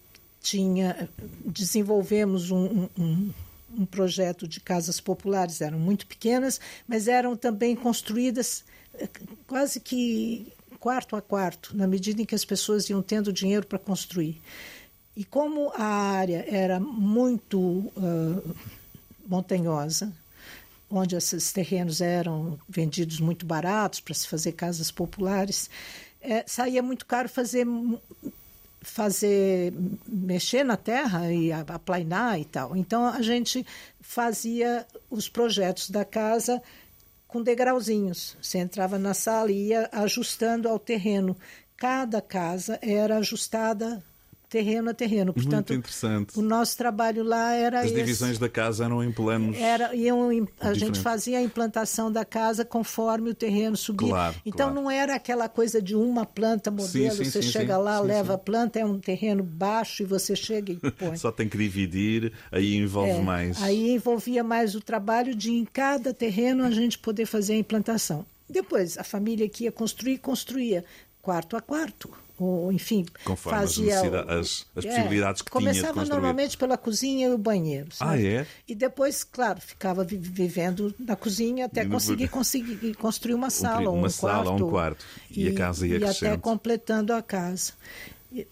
[0.43, 1.09] tinha,
[1.45, 3.33] desenvolvemos um, um,
[3.75, 9.09] um projeto de casas populares, eram muito pequenas, mas eram também construídas eh,
[9.47, 13.79] quase que quarto a quarto, na medida em que as pessoas iam tendo dinheiro para
[13.79, 14.41] construir.
[15.17, 18.57] E como a área era muito uh,
[19.27, 20.13] montanhosa,
[20.91, 25.69] onde esses terrenos eram vendidos muito baratos para se fazer casas populares,
[26.21, 27.67] é, saía muito caro fazer
[28.87, 29.75] fazer
[30.07, 32.77] mexer na terra e aplainar e tal.
[32.77, 33.67] Então a gente
[34.01, 36.63] fazia os projetos da casa
[37.27, 38.37] com degrauzinhos.
[38.41, 41.37] Você entrava na sala e ia ajustando ao terreno.
[41.77, 44.03] Cada casa era ajustada
[44.49, 45.33] terreno a terreno.
[45.33, 46.39] Portanto, Muito interessante.
[46.39, 47.95] O nosso trabalho lá era As esse.
[47.95, 49.57] divisões da casa eram em planos.
[49.57, 50.31] Era, iam,
[50.61, 54.09] a gente fazia a implantação da casa conforme o terreno subia.
[54.09, 54.83] Claro, então claro.
[54.83, 58.35] não era aquela coisa de uma planta modelo, sim, sim, você sim, chega lá, leva
[58.35, 61.17] a planta, é um terreno baixo e você chega e põe.
[61.17, 63.63] Só tem que dividir, aí envolve é, mais.
[63.63, 68.25] Aí envolvia mais o trabalho de em cada terreno a gente poder fazer a implantação.
[68.49, 70.85] Depois, a família que ia construir, construía
[71.27, 72.09] quarto a quarto
[72.39, 77.39] ou enfim, Conforme fazia as, as, possibilidades que tinha Começava normalmente pela cozinha e o
[77.39, 77.89] banheiro.
[77.93, 78.11] Sabe?
[78.13, 78.47] Ah, é?
[78.69, 84.11] E depois, claro, ficava vivendo na cozinha até conseguir, conseguir construir uma sala, uma um
[84.11, 85.05] sala, quarto, um quarto.
[85.31, 87.73] E, e a casa ia e até completando a casa.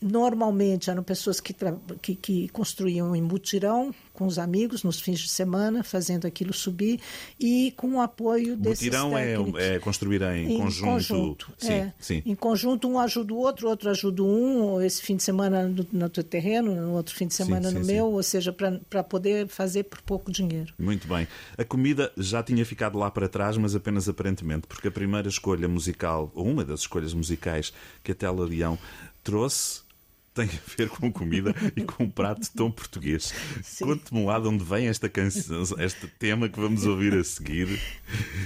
[0.00, 1.54] Normalmente eram pessoas que,
[2.00, 7.00] que, que, construíam em mutirão com os amigos nos fins de semana, fazendo aquilo subir
[7.38, 10.86] e com o apoio desses mutirão é, é, construir em, em conjunto.
[10.86, 11.92] conjunto sim, é.
[11.98, 12.22] sim.
[12.24, 15.86] Em conjunto, um ajuda o outro, outro ajuda um, ou esse fim de semana no,
[15.92, 19.02] no teu terreno, no outro fim de semana sim, no sim, meu, ou seja, para
[19.02, 20.72] poder fazer por pouco dinheiro.
[20.78, 21.26] Muito bem.
[21.58, 25.68] A comida já tinha ficado lá para trás, mas apenas aparentemente, porque a primeira escolha
[25.68, 28.78] musical, ou uma das escolhas musicais que a Tela Leão
[29.24, 29.84] trouxe
[30.34, 33.32] tem a ver com comida e com um prato tão português.
[33.80, 37.80] Conte-me lá de onde vem esta canção, este tema que vamos ouvir a seguir.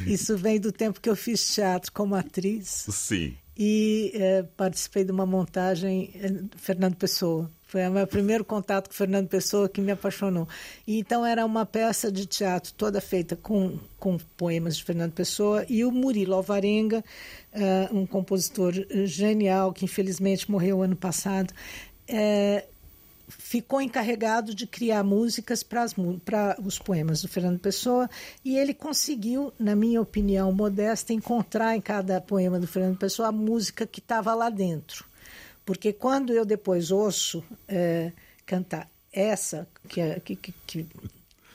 [0.06, 2.86] Isso vem do tempo que eu fiz teatro como atriz.
[2.90, 3.34] Sim.
[3.56, 7.50] E eh, participei de uma montagem eh, Fernando Pessoa.
[7.68, 10.48] Foi o meu primeiro contato com Fernando Pessoa que me apaixonou.
[10.87, 15.66] E, então era uma peça de teatro toda feita com, com poemas de Fernando Pessoa
[15.68, 17.04] e o Murilo Alvarenga
[17.52, 18.72] uh, um compositor
[19.04, 21.52] genial que infelizmente morreu ano passado,
[22.09, 22.64] é,
[23.28, 28.09] ficou encarregado de criar músicas para os poemas do Fernando Pessoa
[28.42, 33.33] e ele conseguiu, na minha opinião modesta, encontrar em cada poema do Fernando Pessoa a
[33.33, 35.08] música que estava lá dentro.
[35.68, 38.11] Porque quando eu depois ouço é,
[38.46, 40.88] cantar essa, que, é, que, que, que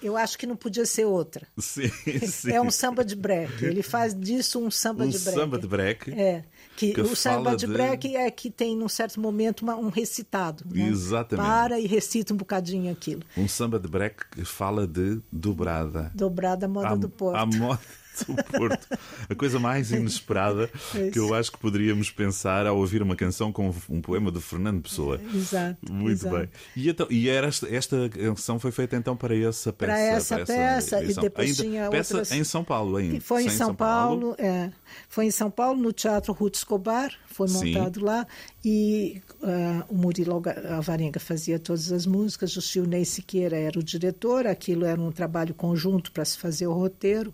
[0.04, 1.47] eu acho que não podia ser outra.
[1.58, 1.89] Sim,
[2.28, 2.52] sim.
[2.52, 3.65] É um samba de break.
[3.65, 5.39] Ele faz disso um samba um de break.
[5.39, 6.12] samba de break.
[6.12, 6.43] É.
[6.78, 9.89] Que, que o samba de, de break é que tem, num certo momento, uma, um
[9.89, 10.63] recitado.
[10.69, 10.89] Né?
[10.89, 11.47] Exatamente.
[11.47, 13.23] Para e recita um bocadinho aquilo.
[13.36, 16.12] Um samba de break que fala de dobrada.
[16.13, 17.36] Dobrada, moda a, do Porto.
[17.36, 17.82] A moda
[18.28, 18.88] do Porto.
[19.30, 20.69] A coisa mais inesperada
[21.12, 24.82] que eu acho que poderíamos pensar ao ouvir uma canção com um poema de Fernando
[24.82, 25.19] Pessoa.
[25.34, 25.91] Exato.
[25.91, 26.38] Muito exato.
[26.38, 26.49] bem.
[26.76, 29.91] E, então, e era esta, esta, canção foi feita então para essa peça?
[29.91, 31.04] Para essa, para essa peça.
[31.04, 32.32] E depois ainda, tinha peça outras...
[32.32, 33.21] em São Paulo ainda.
[33.21, 34.71] Foi em São, São, Paulo, Paulo, é.
[35.10, 38.06] Foi em São Paulo, no Teatro Ruth Escobar, foi montado Sim.
[38.06, 38.28] lá.
[38.63, 44.47] E uh, o Murilo Alvarenga fazia todas as músicas, o Silnei Siqueira era o diretor,
[44.47, 47.34] aquilo era um trabalho conjunto para se fazer o roteiro.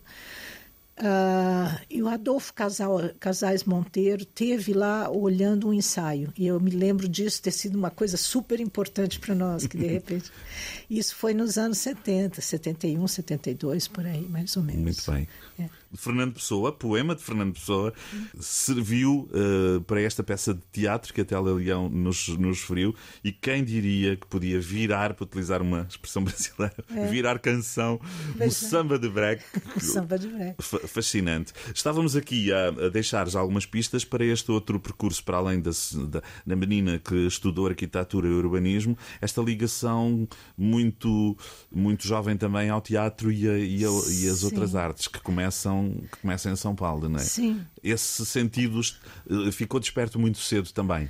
[1.00, 6.30] Uh, e o Adolfo Casal, Casais Monteiro teve lá olhando um ensaio.
[6.36, 9.86] E eu me lembro disso ter sido uma coisa super importante para nós, que de
[9.88, 10.30] repente.
[10.90, 14.82] Isso foi nos anos 70, 71, 72, por aí, mais ou menos.
[14.82, 15.28] Muito bem.
[15.58, 15.79] É.
[15.94, 17.92] Fernando Pessoa, poema de Fernando Pessoa,
[18.38, 22.94] serviu uh, para esta peça de teatro que a Tela Leão nos, nos referiu.
[23.24, 27.06] E quem diria que podia virar, para utilizar uma expressão brasileira, é.
[27.06, 28.00] virar canção,
[28.38, 29.42] o um samba de break.
[29.80, 31.52] Samba de break fascinante.
[31.74, 35.70] Estávamos aqui a, a deixar já algumas pistas para este outro percurso, para além da,
[36.08, 41.36] da, da menina que estudou arquitetura e urbanismo, esta ligação muito,
[41.70, 45.79] muito jovem também ao teatro e, a, e, a, e as outras artes que começam,
[45.88, 47.22] que começam em São Paulo, não é?
[47.22, 47.64] Sim.
[47.82, 51.08] Esse sentido eh, ficou desperto muito cedo também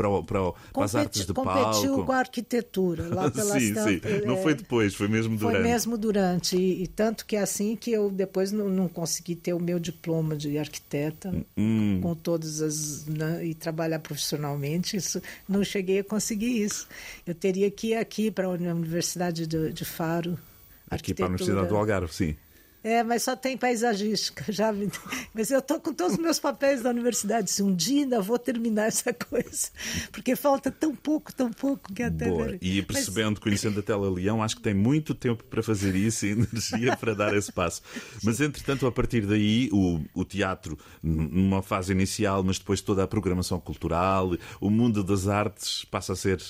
[0.00, 1.52] para, para, para as artes de palco.
[1.52, 4.00] Competiu com a arquitetura, lá pela Sim, sim.
[4.26, 5.56] Não foi depois, foi mesmo durante.
[5.56, 6.56] Foi mesmo durante.
[6.56, 9.78] E, e tanto que é assim que eu depois não, não, consegui ter o meu
[9.78, 12.00] diploma de arquiteta hum.
[12.02, 13.06] com todas as.
[13.06, 14.96] Né, e trabalhar profissionalmente.
[14.96, 16.88] Isso, não cheguei a conseguir isso.
[17.26, 20.38] Eu teria que ir aqui para a Universidade de, de Faro.
[20.90, 22.36] Aqui para a Universidade do Algarve, sim.
[22.82, 24.44] É, mas só tem paisagística.
[24.52, 24.90] Já me...
[25.34, 27.50] Mas eu estou com todos os meus papéis da universidade.
[27.50, 29.68] Se um dia ainda vou terminar essa coisa.
[30.10, 32.28] Porque falta tão pouco, tão pouco que até.
[32.28, 32.56] Boa.
[32.60, 33.38] E percebendo, mas...
[33.40, 37.14] conhecendo a Tela Leão, acho que tem muito tempo para fazer isso e energia para
[37.14, 37.82] dar esse passo.
[38.22, 43.06] Mas entretanto, a partir daí, o, o teatro, numa fase inicial, mas depois toda a
[43.06, 46.40] programação cultural, o mundo das artes passa a ser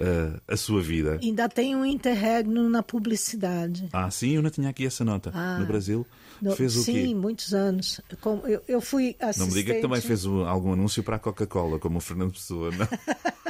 [0.00, 1.18] uh, a sua vida.
[1.22, 3.88] Ainda tem um interregno na publicidade.
[3.92, 5.30] Ah, sim, eu não tinha aqui essa nota.
[5.34, 6.06] Ah, no Brasil.
[6.40, 7.04] No, fez o sim, quê?
[7.06, 8.00] Sim, muitos anos.
[8.20, 9.38] Como, eu, eu fui assistente...
[9.38, 12.70] Não me diga que também fez algum anúncio para a Coca-Cola, como o Fernando Pessoa,
[12.70, 12.86] não?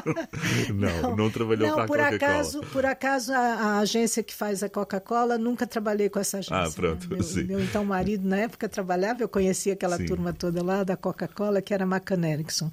[0.75, 2.14] não, não, não, trabalhou não, para a Coca-Cola.
[2.16, 6.57] Acaso, por acaso, a, a, agência que faz a Coca-Cola, nunca trabalhei com essa agência.
[6.57, 7.44] Ah, pronto, meu, sim.
[7.44, 10.07] Meu então marido, na época, trabalhava, eu conhecia aquela sim.
[10.07, 12.70] turma toda lá da Coca-Cola, que era Macan Erickson.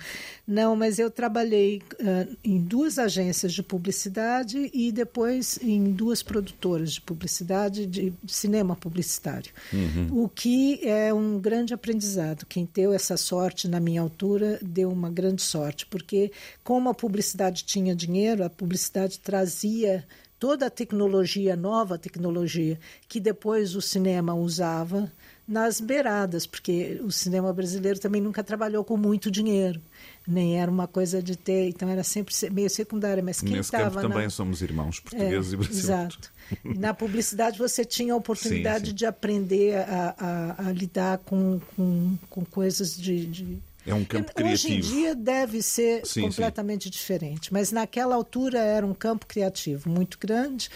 [0.48, 6.94] Não, mas eu trabalhei uh, em duas agências de publicidade e depois em duas produtoras
[6.94, 9.52] de publicidade, de, de cinema publicitário.
[9.72, 10.03] Uhum.
[10.12, 12.46] O que é um grande aprendizado.
[12.46, 16.32] Quem deu essa sorte na minha altura deu uma grande sorte, porque
[16.64, 20.06] como a publicidade tinha dinheiro, a publicidade trazia
[20.44, 25.10] toda a tecnologia, nova tecnologia, que depois o cinema usava
[25.48, 29.80] nas beiradas, porque o cinema brasileiro também nunca trabalhou com muito dinheiro,
[30.28, 33.24] nem era uma coisa de ter, então era sempre meio secundária.
[33.24, 34.02] Mas quem Nesse campo na...
[34.02, 35.84] também somos irmãos, portugueses é, e brasileiros.
[35.84, 36.33] Exato.
[36.64, 38.96] Na publicidade você tinha a oportunidade sim, sim.
[38.96, 43.58] de aprender a, a, a lidar com, com, com, coisas de, de...
[43.86, 44.74] É um campo criativo.
[44.74, 49.90] Hoje em dia deve ser sim, completamente diferente, mas naquela altura era um campo criativo
[49.90, 50.70] muito grande.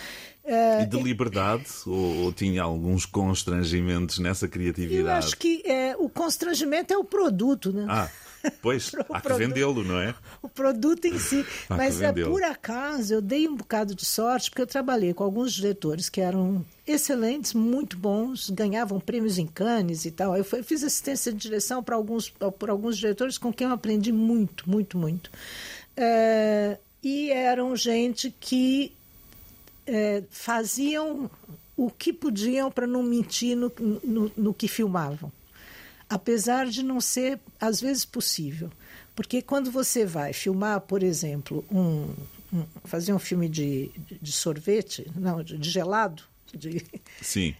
[0.44, 1.66] Uh, e de liberdade?
[1.86, 5.08] ou, ou, tinha alguns constrangimentos nessa criatividade?
[5.08, 7.86] Eu acho que é, o constrangimento é o produto, né?
[7.90, 8.10] Ah.
[8.62, 10.16] Pois, há que vendê-lo, não é?
[10.42, 11.46] O produto em si.
[11.70, 15.54] Mas é, por acaso eu dei um bocado de sorte, porque eu trabalhei com alguns
[15.54, 20.36] diretores que eram excelentes, muito bons, ganhavam prêmios em Cannes e tal.
[20.36, 24.70] Eu fiz assistência de direção para alguns, para alguns diretores com quem eu aprendi muito,
[24.70, 25.30] muito, muito.
[25.96, 28.94] É, e eram gente que
[29.86, 31.30] é, faziam
[31.76, 33.72] o que podiam para não mentir no,
[34.04, 35.32] no, no, que filmavam.
[36.10, 38.72] Apesar de não ser, às vezes, possível.
[39.16, 42.14] Porque quando você vai filmar, por exemplo, um,
[42.54, 43.92] um fazer um filme de,
[44.22, 46.24] de sorvete, não, de, de gelado.
[46.54, 46.86] De...
[47.22, 47.54] Sim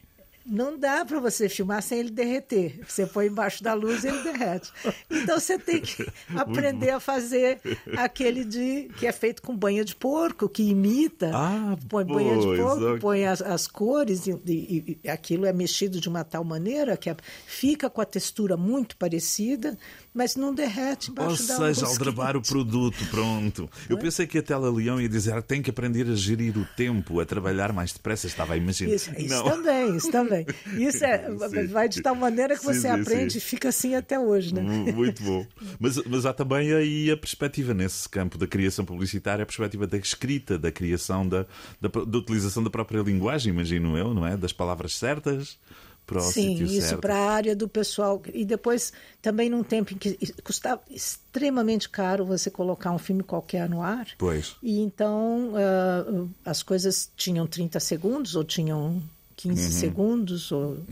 [0.48, 2.80] não dá para você filmar sem ele derreter.
[2.88, 4.72] Você põe embaixo da luz e ele derrete.
[5.10, 7.60] Então você tem que aprender a fazer
[7.98, 11.32] aquele de que é feito com banha de porco, que imita.
[11.34, 15.52] Ah, põe pois, banha de porco, põe as, as cores e, e, e, aquilo é
[15.52, 17.14] mexido de uma tal maneira que
[17.46, 19.78] fica com a textura muito parecida,
[20.18, 23.70] mas não derrete embaixo Ou da seja, aldrabar o produto, pronto.
[23.88, 27.20] Eu pensei que a Tela Leão ia dizer tem que aprender a gerir o tempo,
[27.20, 28.96] a trabalhar mais depressa, estava a imaginar.
[28.96, 30.46] Isso, isso também, isso também.
[30.76, 31.30] Isso é,
[31.70, 33.38] vai de tal maneira que você sim, aprende sim.
[33.38, 34.62] e fica assim até hoje, né?
[34.62, 35.46] Muito bom.
[35.80, 39.98] Mas, mas há também aí a perspectiva nesse campo da criação publicitária, a perspectiva da
[39.98, 41.46] escrita, da criação, da,
[41.80, 44.36] da, da utilização da própria linguagem, imagino eu, não é?
[44.36, 45.60] Das palavras certas
[46.08, 47.02] para o Sim, isso certo.
[47.02, 48.22] para a área do pessoal.
[48.34, 53.70] E depois, também num tempo em que custava extremamente caro você colocar um filme qualquer
[53.70, 54.08] no ar.
[54.18, 54.56] Pois.
[54.64, 59.04] E então uh, as coisas tinham 30 segundos ou tinham
[59.38, 59.72] 15 uhum.
[59.72, 60.84] segundos, ou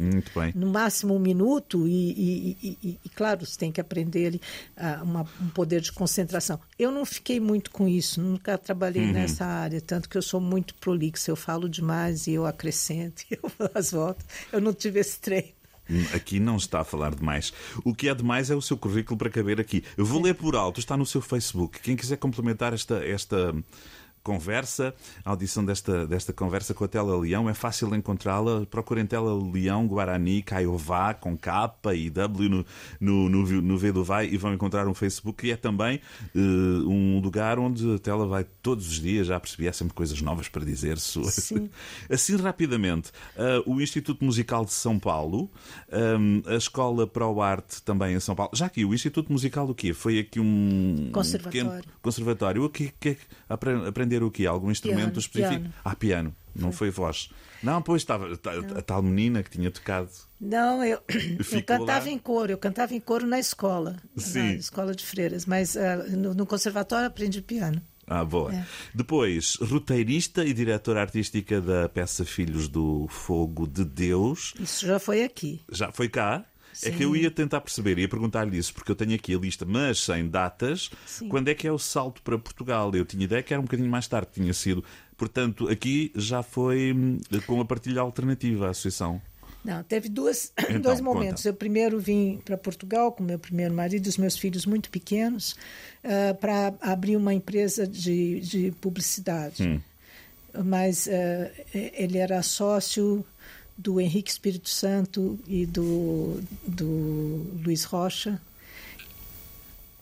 [0.53, 4.41] no máximo um minuto, e, e, e, e, claro, você tem que aprender ali,
[4.77, 6.59] uh, uma, um poder de concentração.
[6.77, 9.13] Eu não fiquei muito com isso, nunca trabalhei uhum.
[9.13, 13.37] nessa área, tanto que eu sou muito prolixa, eu falo demais e eu acrescento, e
[13.41, 14.25] eu as voltas.
[14.51, 15.55] Eu não tive esse treino.
[16.13, 17.53] Aqui não está a falar demais.
[17.83, 19.83] O que é demais é o seu currículo para caber aqui.
[19.95, 21.79] Eu vou ler por alto, está no seu Facebook.
[21.79, 23.53] Quem quiser complementar esta, esta
[24.25, 27.47] conversa, a audição desta, desta conversa com a Tela Leão.
[27.47, 28.65] É fácil encontrá-la.
[28.65, 32.65] Procurem Tela Leão, Guarani, Caiová, com K e W no,
[32.99, 36.01] no, no, no V do Vai e vão encontrar um Facebook e é também
[36.35, 36.39] uh,
[36.89, 39.27] um lugar onde a Tela vai todos os dias.
[39.27, 40.97] Já percebi, há sempre coisas novas para dizer.
[40.97, 41.69] Sim.
[42.09, 45.51] Assim, rapidamente, uh, o Instituto Musical de São Paulo,
[46.19, 48.51] um, a Escola Pro Arte também em São Paulo.
[48.55, 49.93] Já aqui, o Instituto Musical o quê?
[49.93, 51.09] Foi aqui um.
[51.11, 51.83] Conservatório.
[51.87, 52.63] Um conservatório.
[52.63, 54.45] O que, que, que aprender aprender o quê?
[54.45, 55.59] Algum instrumento piano, específico?
[55.59, 55.73] Piano.
[55.83, 56.35] Ah, piano.
[56.55, 57.29] Não foi, voz.
[57.61, 60.09] Não, pois estava a, a, tal menina que tinha tocado.
[60.39, 60.99] Não, eu,
[61.51, 62.11] eu cantava lá.
[62.11, 64.39] em coro, eu cantava em coro na escola, Sim.
[64.39, 67.81] na escola de freiras, mas uh, no, no, conservatório aprendi piano.
[68.07, 68.53] Ah, boa.
[68.53, 68.65] É.
[68.93, 74.53] Depois, roteirista e diretora artística da peça Filhos do Fogo de Deus.
[74.59, 75.61] Isso já foi aqui.
[75.71, 76.45] Já foi cá?
[76.75, 76.89] Sim.
[76.89, 79.65] É que eu ia tentar perceber, ia perguntar-lhe isso, porque eu tenho aqui a lista,
[79.65, 80.91] mas sem datas.
[81.05, 81.29] Sim.
[81.29, 82.93] Quando é que é o salto para Portugal?
[82.93, 84.83] Eu tinha ideia que era um bocadinho mais tarde, tinha sido.
[85.15, 89.21] Portanto, aqui já foi hum, com a partilha alternativa, a associação.
[89.63, 91.43] Não, teve duas, Então, dois momentos.
[91.43, 91.49] conta.
[91.49, 95.55] Eu primeiro vim para Portugal com meu primeiro marido os meus filhos muito pequenos
[96.03, 99.63] uh, para abrir uma empresa de, de publicidade.
[99.63, 99.79] Hum.
[100.63, 101.09] Mas uh,
[101.73, 103.25] ele era sócio
[103.77, 108.41] do Henrique Espírito Santo e do, do Luiz Rocha.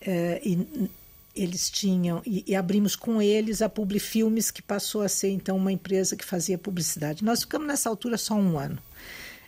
[0.02, 0.90] Uh, e
[1.36, 5.72] eles tinham e, e, abrimos com eles a Publifilmes que passou a ser então uma
[5.72, 7.24] empresa que fazia publicidade.
[7.24, 8.78] Nós ficamos nessa altura só um ano.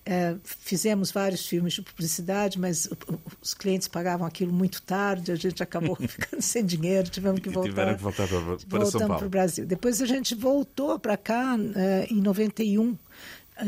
[0.08, 2.88] É, fizemos vários filmes de publicidade, mas
[3.42, 7.96] os clientes pagavam aquilo muito tarde, a gente acabou ficando sem dinheiro, tivemos que voltar,
[7.96, 9.16] que voltar para, para São Paulo.
[9.18, 9.66] para o Brasil.
[9.66, 12.96] Depois a gente voltou para cá é, em 91,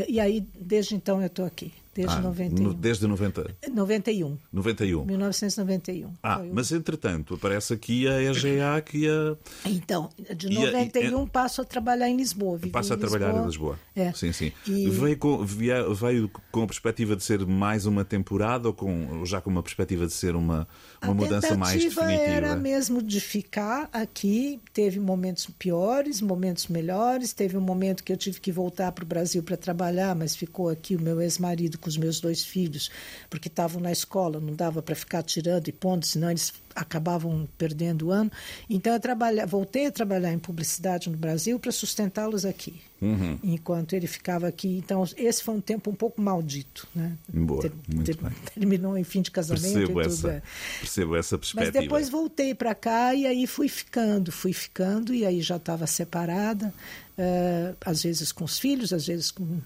[0.07, 1.71] e aí desde então eu estou aqui.
[1.97, 2.73] Desde ah, 91.
[2.73, 3.55] Desde 90.
[3.73, 4.37] 91.
[4.53, 5.05] 91.
[5.05, 6.13] 1991.
[6.21, 9.35] Ah, o- mas entretanto aparece aqui a EGA que a...
[9.65, 12.59] Então, de E a- 91 passo a trabalhar em Lisboa.
[12.71, 13.79] passa a trabalhar em Lisboa.
[13.95, 14.13] É.
[14.13, 14.51] Sim, sim.
[14.67, 19.41] E- Veio, com, veio com a perspectiva de ser mais uma temporada ou, com, já
[19.41, 20.67] com uma perspectiva de ser uma,
[21.01, 22.11] uma a mudança mais definitiva?
[22.11, 24.59] era mesmo de ficar aqui.
[24.73, 27.33] Teve momentos piores, momentos melhores.
[27.33, 30.69] Teve um momento que eu tive que voltar para o Brasil para trabalhar, mas ficou
[30.69, 32.91] aqui o meu ex-marido com os meus dois filhos,
[33.29, 38.07] porque estavam na escola, não dava para ficar tirando e pondo, senão eles acabavam perdendo
[38.07, 38.29] o ano.
[38.69, 43.37] Então eu trabalha, voltei a trabalhar em publicidade no Brasil para sustentá-los aqui, Uhum.
[43.43, 44.77] enquanto ele ficava aqui.
[44.83, 47.13] Então esse foi um tempo um pouco maldito, né?
[47.31, 48.31] Boa, Ter- muito ter- bem.
[48.53, 50.41] Terminou em fim de casamento Percebo essa, é.
[50.81, 51.81] percebo essa Mas perspectiva.
[51.83, 56.73] depois voltei para cá e aí fui ficando, fui ficando e aí já estava separada,
[57.17, 59.59] eh, às vezes com os filhos, às vezes com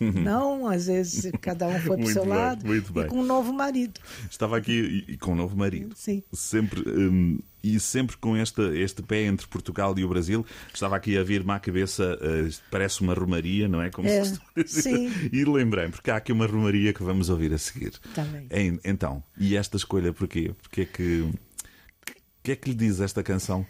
[0.00, 3.04] não, às vezes cada um foi para o seu bem, lado muito bem.
[3.04, 4.00] e com um novo marido.
[4.30, 5.94] Estava aqui e, e com um novo marido.
[5.96, 6.22] Sim.
[6.32, 10.44] Sempre, hum, e sempre com este, este pé entre Portugal e o Brasil.
[10.74, 13.90] Estava aqui a vir-me à cabeça, eh, parece uma romaria, não é?
[13.90, 14.82] Como É, se dizer.
[14.82, 15.12] sim.
[15.32, 17.92] E lembrei porque há aqui uma romaria que vamos ouvir a seguir.
[18.14, 18.46] Tá bem.
[18.50, 20.52] Em- então, e esta escolha porquê?
[20.62, 21.20] Porque é que.
[21.20, 23.64] O que é que lhe diz esta canção?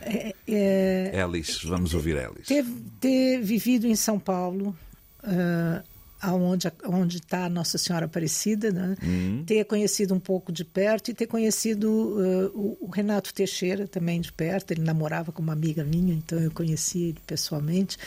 [0.00, 2.48] É, é, Elis, vamos ouvir Elis.
[2.48, 2.64] ter,
[3.00, 4.76] ter vivido em São Paulo,
[5.22, 5.82] ah,
[6.20, 8.96] aonde onde está Nossa Senhora Aparecida, né?
[9.02, 9.42] Hum.
[9.44, 14.20] ter conhecido um pouco de perto e ter conhecido ah, o, o Renato Teixeira também
[14.20, 14.70] de perto.
[14.70, 17.98] Ele namorava com uma amiga minha, então eu conheci ele pessoalmente.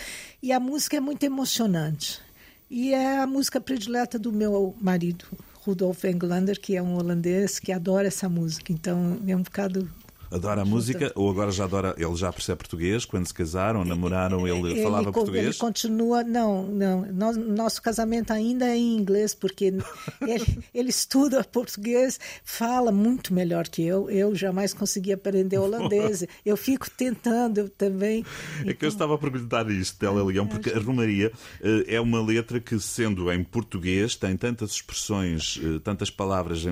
[0.42, 2.22] E a música é muito emocionante.
[2.70, 5.26] E é a música predileta do meu marido,
[5.62, 8.72] Rudolf Englander, que é um holandês que adora essa música.
[8.72, 9.90] Então é um bocado
[10.32, 11.96] Adora a música ou agora já adora.
[11.98, 13.06] Ele já percebe português?
[13.06, 15.46] Quando se casaram, namoraram, ele, falava co- português?
[15.46, 17.06] Ele continua, não, não.
[17.34, 19.66] Nosso casamento ainda é em inglês, porque
[20.22, 24.10] ele, ele estuda português, fala muito melhor que eu.
[24.10, 26.26] Eu jamais consegui aprender holandês.
[26.46, 28.26] Eu fico tentando eu também.
[28.66, 32.22] É que eu estava a perguntar isto, Télia Leão, porque a Romaria eh, é uma
[32.22, 36.66] letra que, sendo em português, tem tantas expressões, eh, tantas palavras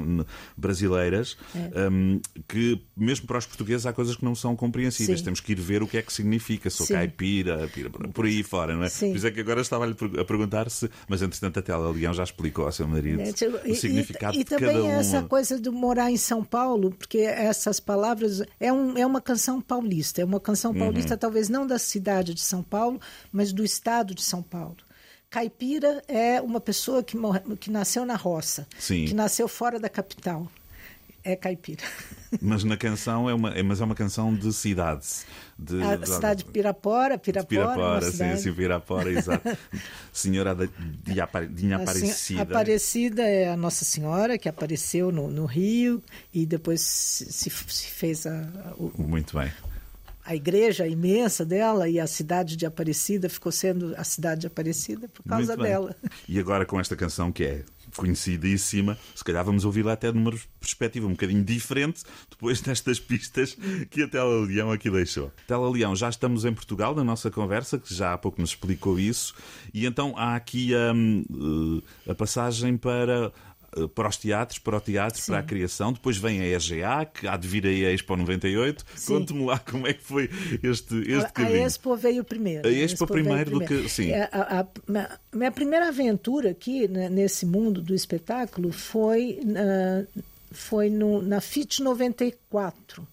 [0.57, 1.85] brasileiras, É.
[1.85, 5.19] ehm, que mesmo para os portugueses há coisas que não são compreensíveis.
[5.19, 5.25] Sim.
[5.25, 6.69] Temos que ir ver o que é que significa.
[6.69, 6.93] Sou Sim.
[6.93, 8.89] caipira, pira, por aí fora, não é?
[8.89, 9.09] Sim.
[9.09, 10.89] Por isso é que agora estava-lhe a perguntar se.
[11.07, 13.23] Mas entretanto, a Télia Leão já explicou ao seu marido?
[13.33, 14.89] Tipo, o significado e, e de também cada um.
[14.89, 19.61] essa coisa de morar em São Paulo, porque essas palavras é, um, é uma canção
[19.61, 20.79] paulista, é uma canção Uhum.
[20.79, 22.99] paulista talvez não da cidade de São Paulo,
[23.31, 24.77] mas do estado de São Paulo.
[25.29, 27.17] Caipira é uma pessoa que,
[27.59, 29.05] que nasceu na roça, Sim.
[29.05, 30.47] que nasceu fora da capital.
[31.23, 31.83] É caipira.
[32.41, 35.23] Mas na canção é uma, é, mas é uma canção de cidades.
[35.57, 37.47] De, a de, cidade de Pirapora, Pirapora.
[37.47, 39.55] Pirapora, é sim, sim, Pirapora, exato.
[40.11, 40.67] Senhora de,
[41.03, 41.13] de,
[41.53, 42.41] de Aparecida.
[42.41, 46.01] Aparecida é a Nossa Senhora, que apareceu no, no Rio
[46.33, 48.49] e depois se, se fez a.
[48.77, 49.51] O, Muito bem
[50.25, 55.07] a igreja imensa dela e a cidade de Aparecida ficou sendo a cidade de Aparecida
[55.09, 55.95] por causa dela.
[56.27, 57.63] E agora com esta canção que é
[57.95, 63.57] conhecidíssima, se calhar vamos ouvi-la até numa perspectiva um bocadinho diferente depois destas pistas
[63.89, 65.31] que a Tela Leão aqui deixou.
[65.47, 68.99] Tela Leão, já estamos em Portugal na nossa conversa, que já há pouco nos explicou
[68.99, 69.33] isso,
[69.73, 73.31] e então há aqui um, eh, a passagem para
[73.95, 75.31] para os teatros, para o teatro, Sim.
[75.31, 75.93] para a criação.
[75.93, 78.85] Depois vem a EGA, que há de vir a Expo 98.
[79.07, 80.29] Conte-me lá como é que foi
[80.61, 81.63] este, este a, caminho.
[81.63, 82.67] A Expo veio primeiro.
[82.67, 83.89] A Expo, a Expo primeiro, do que.
[83.89, 84.11] Sim.
[84.11, 84.67] É, a, a, a,
[85.33, 91.81] minha primeira aventura aqui, né, nesse mundo do espetáculo, foi, uh, foi no, na FIT
[91.81, 93.07] 94,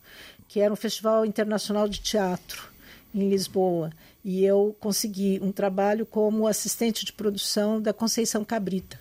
[0.49, 2.69] que era um festival internacional de teatro
[3.15, 3.91] em Lisboa.
[4.23, 9.01] E eu consegui um trabalho como assistente de produção da Conceição Cabrita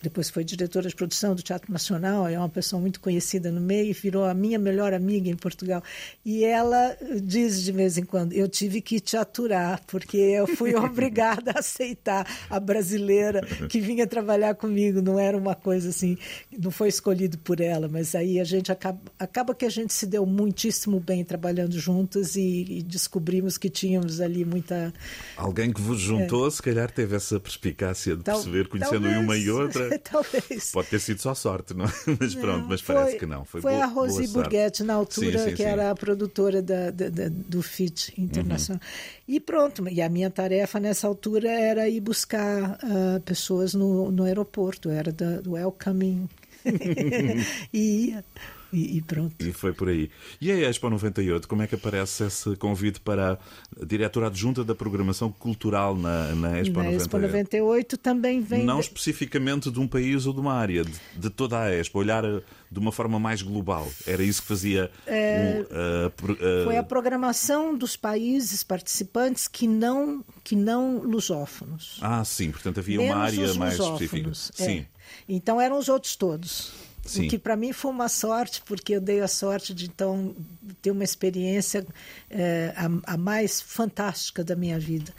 [0.00, 3.92] depois foi diretora de produção do Teatro Nacional, é uma pessoa muito conhecida no meio,
[3.92, 5.82] virou a minha melhor amiga em Portugal.
[6.24, 10.74] E ela diz de vez em quando: eu tive que te aturar, porque eu fui
[10.76, 15.02] obrigada a aceitar a brasileira que vinha trabalhar comigo.
[15.02, 16.16] Não era uma coisa assim,
[16.56, 20.06] não foi escolhido por ela, mas aí a gente acaba, acaba que a gente se
[20.06, 24.94] deu muitíssimo bem trabalhando juntas e, e descobrimos que tínhamos ali muita.
[25.36, 26.50] Alguém que vos juntou, é.
[26.50, 29.98] se calhar teve essa perspicácia de Tal, perceber, conhecendo uma e outra.
[30.00, 30.70] Talvez.
[30.72, 31.84] Pode ter sido só sorte, não?
[31.84, 31.88] É?
[32.20, 33.44] Mas pronto, não, mas foi, parece que não.
[33.44, 36.90] Foi, foi boa, a Rosi Burguete, na altura, sim, sim, que era a produtora da,
[36.90, 38.80] da, da, do FIT Internacional.
[38.82, 39.34] Uhum.
[39.34, 44.24] E pronto, e a minha tarefa nessa altura era ir buscar uh, pessoas no, no
[44.24, 46.28] aeroporto, era do welcoming.
[47.72, 48.24] e ia.
[48.72, 49.34] E, e, pronto.
[49.44, 50.10] E foi por aí.
[50.40, 53.38] E a Expo 98, como é que aparece esse convite para
[53.80, 56.90] a diretora adjunta da programação cultural na, na Expo na 98?
[56.90, 58.64] Na Expo 98 também vem.
[58.64, 58.86] Não de...
[58.86, 62.78] especificamente de um país ou de uma área, de, de, toda a Expo, olhar de
[62.78, 63.88] uma forma mais global.
[64.06, 64.90] Era isso que fazia.
[65.06, 65.64] É...
[65.70, 66.64] uh, uh...
[66.64, 71.98] Foi a programação dos países participantes que não, que não lusófonos.
[72.00, 74.30] Ah, sim, portanto havia Menos uma área mais específica.
[74.30, 74.34] É.
[74.34, 74.86] Sim.
[75.28, 76.72] Então eram os outros todos.
[77.06, 77.26] Sim.
[77.26, 80.34] O que para mim foi uma sorte, porque eu dei a sorte de então
[80.82, 81.86] ter uma experiência
[82.30, 85.12] é, a, a, mais fantástica da minha vida.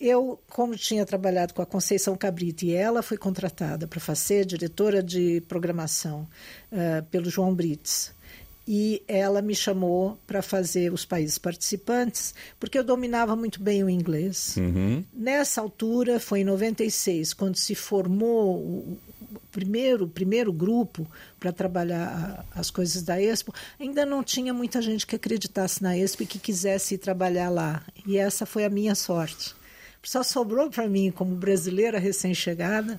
[0.00, 5.00] Eu, como tinha trabalhado com a Conceição Cabrita e ela foi contratada para fazer diretora
[5.00, 6.26] de programação
[6.72, 8.12] uh, pelo João Brits,
[8.66, 13.90] e ela me chamou para fazer os países participantes, porque eu dominava muito bem o
[13.90, 14.56] inglês.
[14.56, 15.04] Uhum.
[15.12, 18.98] Nessa altura, foi em 96, quando se formou o
[19.52, 21.06] primeiro, primeiro grupo
[21.38, 26.22] para trabalhar as coisas da Expo, ainda não tinha muita gente que acreditasse na Expo
[26.22, 27.84] e que quisesse ir trabalhar lá.
[28.06, 29.54] E essa foi a minha sorte.
[30.02, 32.98] Só sobrou para mim, como brasileira recém-chegada,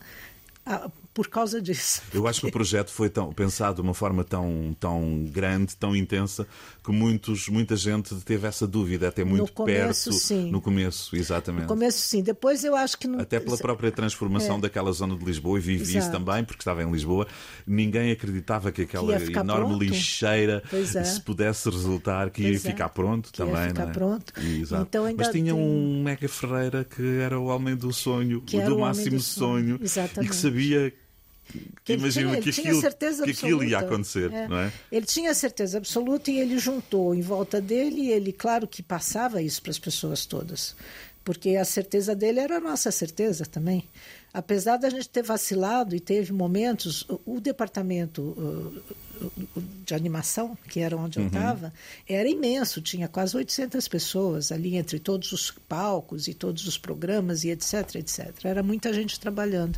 [1.14, 2.02] por causa disso.
[2.12, 5.96] Eu acho que o projeto foi tão, pensado de uma forma tão, tão grande, tão
[5.96, 6.48] intensa,
[6.84, 10.20] que muitos, muita gente teve essa dúvida, até muito no começo, perto.
[10.20, 10.50] Sim.
[10.50, 11.64] No começo, exatamente.
[11.64, 12.24] No começo, sim.
[12.24, 13.08] Depois eu acho que.
[13.08, 13.20] Não...
[13.20, 14.62] Até pela própria transformação é.
[14.62, 15.98] daquela zona de Lisboa, e vivi Exato.
[16.00, 17.28] isso também, porque estava em Lisboa,
[17.68, 19.84] ninguém acreditava que aquela que enorme pronto.
[19.84, 21.04] lixeira é.
[21.04, 22.72] se pudesse resultar, que pois ia é.
[22.72, 23.56] ficar pronto que também.
[23.56, 23.92] Ia ficar é?
[23.92, 24.34] pronto.
[24.40, 24.82] Exato.
[24.82, 25.64] Então, Mas tinha tem...
[25.64, 29.80] um Mega Ferreira que era o homem do sonho, que o do máximo do sonho,
[29.88, 30.24] sonho.
[30.24, 30.94] e que sabia
[31.84, 32.82] que imagino que, aquilo,
[33.24, 34.48] que aquilo ia acontecer, é.
[34.48, 34.72] não é?
[34.92, 39.42] Ele tinha certeza absoluta e ele juntou em volta dele e ele, claro, que passava
[39.42, 40.76] isso para as pessoas todas,
[41.24, 43.88] porque a certeza dele era a nossa certeza também
[44.34, 48.84] apesar da gente ter vacilado e teve momentos, o, departamento
[49.86, 51.72] de animação, que era onde eu estava, uhum.
[52.08, 57.44] era imenso, tinha quase 800 pessoas ali entre todos os palcos e todos os programas
[57.44, 58.34] e etc, etc.
[58.44, 59.78] Era muita gente trabalhando.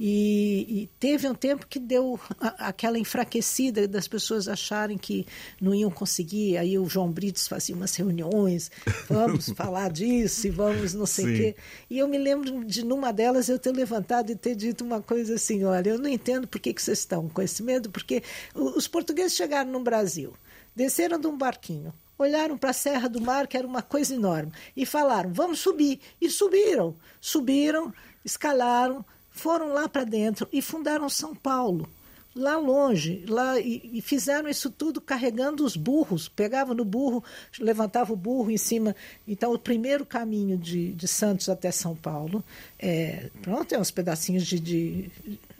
[0.00, 5.26] E, e teve um tempo que deu a, aquela enfraquecida das pessoas acharem que
[5.60, 8.70] não iam conseguir, aí o João Brites fazia umas reuniões,
[9.08, 11.56] vamos falar disso e vamos não sei o quê.
[11.90, 15.34] E eu me lembro de numa delas eu ter levantado e ter dito uma coisa
[15.34, 18.22] assim: olha, eu não entendo por que, que vocês estão com esse medo, porque
[18.76, 20.34] os portugueses chegaram no Brasil,
[20.74, 24.52] desceram de um barquinho, olharam para a Serra do Mar, que era uma coisa enorme,
[24.76, 26.00] e falaram: vamos subir.
[26.20, 27.92] E subiram, subiram,
[28.24, 31.88] escalaram, foram lá para dentro e fundaram São Paulo
[32.34, 37.22] lá longe, lá e, e, fizeram isso tudo carregando os burros, pegavam no burro,
[37.58, 38.96] levantava o burro em cima.
[39.28, 42.42] Então, o primeiro caminho de, de Santos até São Paulo,
[42.78, 45.10] é, pronto, é uns pedacinhos de, de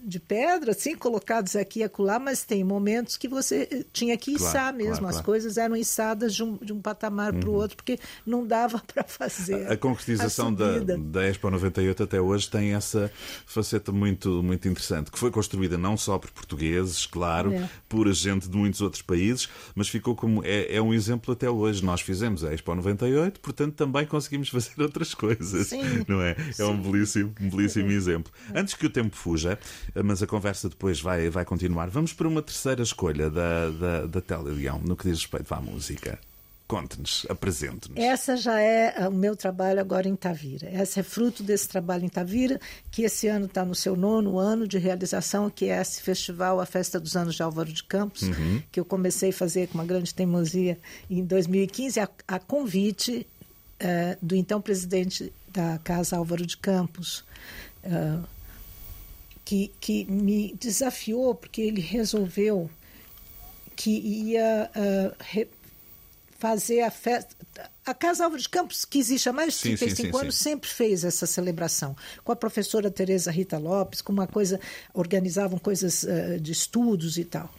[0.05, 4.32] de pedra, assim, colocados aqui e acolá, mas tem momentos que você eh, tinha que
[4.32, 4.92] içar Claro, mesmo.
[4.92, 5.24] claro, As claro.
[5.26, 9.05] coisas eram içadas de um, de um patamar para o outro, porque não dava para
[9.05, 9.70] fazer.
[9.70, 13.11] A concretização a da, da Expo 98 até hoje tem essa
[13.46, 17.68] faceta muito, muito interessante, que foi construída não só por portugueses, claro, É.
[17.88, 20.42] por gente de muitos outros países, mas ficou como.
[20.44, 21.84] É, é um exemplo até hoje.
[21.84, 25.68] Nós fizemos a Expo 98, portanto também conseguimos fazer outras coisas.
[25.68, 26.05] Sim.
[26.09, 26.36] Não é?
[26.59, 28.32] É um belíssimo, um belíssimo exemplo.
[28.53, 28.59] É.
[28.61, 29.59] Antes que o tempo fuja,
[30.05, 34.20] mas a conversa depois vai, vai continuar, vamos para uma terceira escolha da, da, da
[34.20, 36.18] Teleleão no que diz respeito à música.
[36.66, 37.99] Conte-nos, apresente-nos.
[37.99, 40.70] Essa já é o meu trabalho agora em Tavira.
[40.70, 42.59] Essa é fruto desse trabalho em Tavira,
[42.90, 46.64] que esse ano está no seu nono ano de realização, que é esse festival, a
[46.64, 48.22] Festa dos Anos de Álvaro de Campos,
[48.70, 50.78] que eu comecei a fazer com uma grande teimosia
[51.11, 53.26] em 2015, a, a convite
[53.78, 57.22] eh, do então presidente da Casa Álvaro de Campos,
[57.82, 58.18] eh,
[59.45, 62.70] que, que me desafiou, porque ele resolveu
[63.74, 65.49] que ia ah, re-
[66.38, 67.36] fazer a festa.
[67.84, 70.34] A Casa Álvaro de Campos, que existe há mais de Sim, sim, 35 sim, anos,
[70.36, 70.45] sim.
[70.45, 71.97] sempre fez essa celebração.
[72.24, 74.61] Com a professora Tereza Rita Lopes, com uma coisa,
[74.95, 77.53] organizavam coisas eh, de estudos e tal.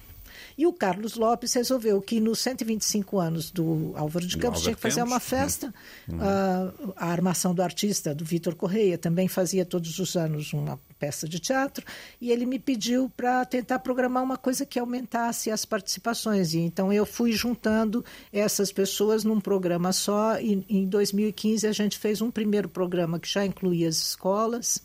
[0.57, 4.75] E o Carlos Lopes resolveu que nos 125 anos do Álvaro de Campos Álvaro tinha
[4.75, 5.19] que fazer Campos, uma uhum.
[5.19, 5.73] festa.
[6.19, 11.27] Ah, a armação do artista, do Vitor Correia, também fazia todos os anos uma peça
[11.27, 11.85] de teatro.
[12.21, 16.53] E ele me pediu para tentar programar uma coisa que aumentasse as participações.
[16.53, 20.39] E então eu fui juntando essas pessoas num programa só.
[20.39, 24.81] E em 2015 a gente fez um primeiro programa que já incluía as escolas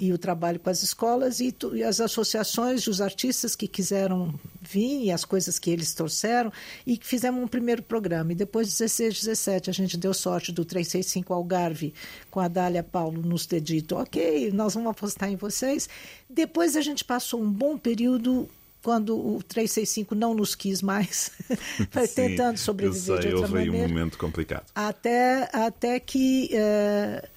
[0.00, 5.04] e o trabalho com as escolas e, e as associações, os artistas que quiseram vir
[5.04, 6.52] e as coisas que eles trouxeram
[6.84, 8.32] e que fizemos um primeiro programa.
[8.32, 11.94] E depois, 16, 17, a gente deu sorte do 365 Algarve
[12.30, 15.88] com a Dália Paulo nos ter dito, ok, nós vamos apostar em vocês.
[16.28, 18.48] Depois a gente passou um bom período
[18.82, 21.30] quando o 365 não nos quis mais,
[21.92, 24.64] foi tentando sobreviver sei, de outra houve maneira um momento complicado.
[24.74, 27.28] até, até que eh,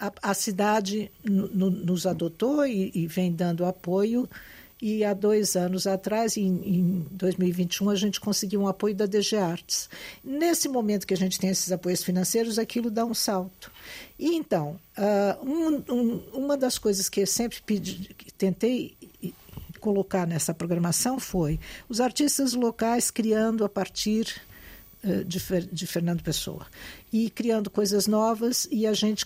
[0.00, 4.26] a, a cidade no- no- nos adotou e, e vem dando apoio.
[4.80, 9.36] E há dois anos atrás, em, em 2021, a gente conseguiu um apoio da DG
[9.36, 9.88] Artes.
[10.22, 13.72] Nesse momento que a gente tem esses apoios financeiros, aquilo dá um salto.
[14.18, 18.94] E então, ah, um- um- uma das coisas que eu sempre pedi, que tentei
[19.80, 21.58] colocar nessa programação foi
[21.88, 24.42] os artistas locais criando a partir
[25.38, 26.66] Fer- de Fernando Pessoa
[27.12, 29.24] e criando coisas novas e a gente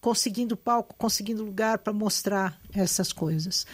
[0.00, 3.66] conseguindo palco, conseguindo lugar para mostrar essas coisas.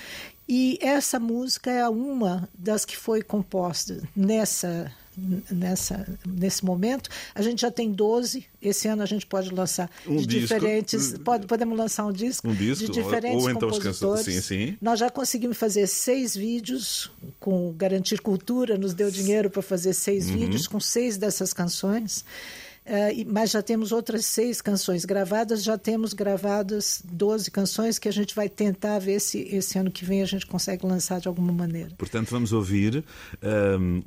[0.49, 4.91] E essa música é uma das que foi composta nessa
[5.51, 7.11] nessa nesse momento.
[7.35, 10.55] A gente já tem 12, esse ano a gente pode lançar Um de disco.
[10.55, 14.25] diferentes, pode, podemos lançar um disco, Um disco, de diferentes ou- ou então compositores.
[14.25, 14.79] sim, sim.
[14.81, 20.29] Nós já conseguimos fazer seis vídeos com Garantir Cultura, nos deu dinheiro para fazer seis
[20.31, 20.37] Uhum.
[20.39, 22.25] vídeos com seis dessas canções.
[23.13, 28.13] E- mas já temos outras seis canções gravadas, já temos gravadas 12 canções que a
[28.13, 31.53] gente vai tentar ver se esse ano que vem a gente consegue lançar de alguma
[31.53, 31.91] maneira.
[31.99, 33.05] Portanto, vamos ouvir
[33.79, 34.03] um,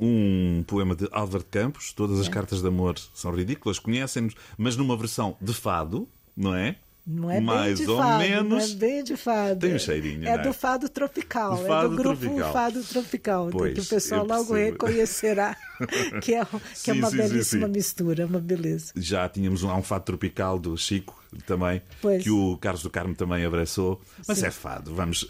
[0.60, 1.94] um poema de Álvaro Campos.
[1.94, 6.76] Todas as cartas de amor são ridículas, conhecem-nos, mas numa versão de fado, não é?
[7.06, 8.50] Não é Mais bem de ou fado, menos.
[8.50, 9.60] não é bem de fado.
[9.60, 10.44] Tem um cheirinho, É não é?
[10.44, 12.54] do fado tropical, Do é fado do grupo tropical.
[12.54, 15.58] Fado Tropical, Pois, que o pessoal logo reconhecerá
[16.22, 17.74] que é, que Sim, é uma sim, sim, belíssima sim.
[17.74, 18.94] mistura, uma beleza.
[18.96, 22.22] Já tínhamos um, um fado tropical do Chico também, Pois.
[22.24, 24.02] que o Carlos do Carmo também abraçou.
[24.28, 24.46] Mas Sim.
[24.48, 25.26] é fado, vamos.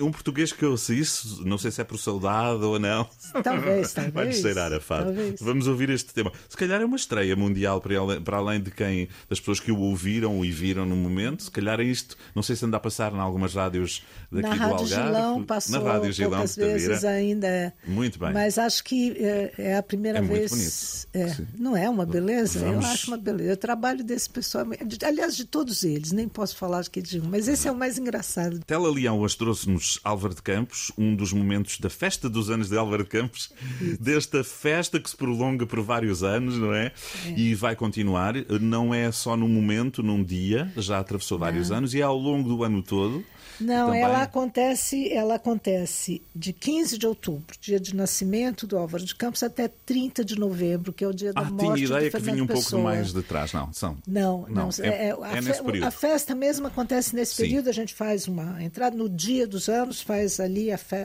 [0.00, 3.08] Um português que ouça isso, não sei se é por saudade ou não.
[3.42, 4.14] Talvez, talvez.
[4.14, 5.06] Vai-nos cheirar a fado.
[5.06, 5.40] Talvez.
[5.40, 6.32] Vamos ouvir este tema.
[6.48, 7.80] Se calhar é uma estreia mundial
[8.24, 11.42] para além, de quem das pessoas que o ouviram e viram no momento.
[11.44, 12.16] Se calhar é isto.
[12.34, 15.06] Não sei se anda a passar em algumas rádios daqui Na do Rádio Algarve.
[15.08, 17.72] Gilão passou Na Rádio Gilão poucas vezes ainda.
[17.86, 18.32] Muito bem.
[18.32, 21.06] Mas acho que é, é a primeira É muito vez.
[21.12, 21.30] bonito.
[21.40, 22.60] É, não é uma beleza?
[22.60, 23.50] Vamos- Eu acho uma beleza.
[23.50, 24.64] Eu trabalho desse pessoal,
[25.06, 27.96] aliás, de todos eles, nem posso falar aqui de um, mas esse é o mais
[27.98, 28.60] engraçado.
[28.66, 32.76] Tela Leão hoje trouxe-nos Álvaro de Campos, um dos momentos da festa dos anos de
[32.76, 33.50] Álvaro de Campos,
[33.98, 36.92] desta festa que se prolonga por vários anos, não é?
[37.36, 38.34] E vai continuar.
[38.60, 42.48] Não é só num momento, num dia, já atravessou vários anos e é ao longo
[42.48, 43.24] do ano todo.
[43.60, 44.02] Não, também.
[44.02, 49.42] ela acontece, ela acontece de 15 de outubro, dia de nascimento do Álvaro de Campos,
[49.42, 52.10] até 30 de novembro, que é o dia da Ah, morte tinha ideia do que
[52.10, 52.82] Fernando vinha um pouco Pessoa.
[52.82, 53.52] mais de trás.
[53.52, 53.96] Não, são.
[54.06, 54.48] Não, não.
[54.48, 55.84] Não, é- é- é- é nesse período.
[55.86, 57.42] A festa mesmo acontece nesse Sim.
[57.42, 60.96] período, a gente faz uma entrada no dia dos anos, faz ali a fe...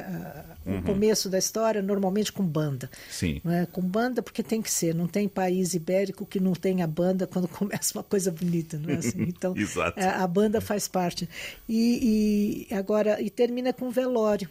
[0.66, 0.80] uhum.
[0.80, 2.90] o começo da história, normalmente com banda.
[3.12, 3.42] Sim.
[3.46, 3.66] É?
[3.66, 7.48] Com banda, porque tem que ser, não tem país ibérico que não tenha banda quando
[7.50, 9.16] começa uma coisa bonita, não é assim?
[9.36, 9.54] Então,
[9.98, 11.28] é, a banda faz parte.
[11.68, 12.00] E,
[12.45, 14.50] e agora, e termina com velório.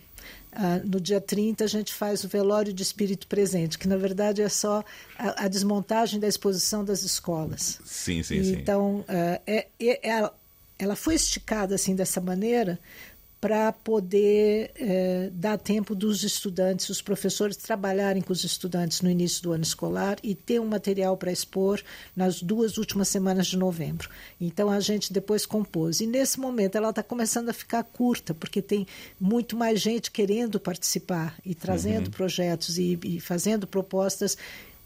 [0.53, 4.41] Ah, no dia 30 a gente faz o velório de espírito presente, que na verdade
[4.41, 4.85] é só
[5.19, 7.81] a, a desmontagem da exposição das escolas.
[7.85, 8.53] Sim, sim, e, sim.
[8.53, 10.31] Então, ah, é, é, é,
[10.79, 12.79] ela foi esticada assim dessa maneira
[13.45, 19.43] para poder é, dar tempo dos estudantes, os professores trabalharem com os estudantes no início
[19.43, 21.83] do ano escolar e ter um material para expor
[22.17, 24.09] nas duas últimas semanas de novembro.
[24.41, 26.01] Então a gente depois compôs.
[26.01, 28.87] E nesse momento ela está começando a ficar curta, porque tem
[29.21, 32.13] muito mais gente querendo participar e trazendo uhum.
[32.13, 34.39] projetos e, e fazendo propostas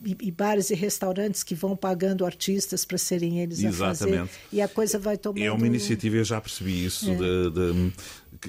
[0.05, 4.19] e, e, bares e restaurantes que vão pagando artistas para serem eles Exatamente.
[4.19, 4.41] a fazer.
[4.53, 5.43] E a coisa vai tomando...
[5.43, 7.15] É uma iniciativa, eu já percebi isso, é.
[7.15, 7.93] de, de,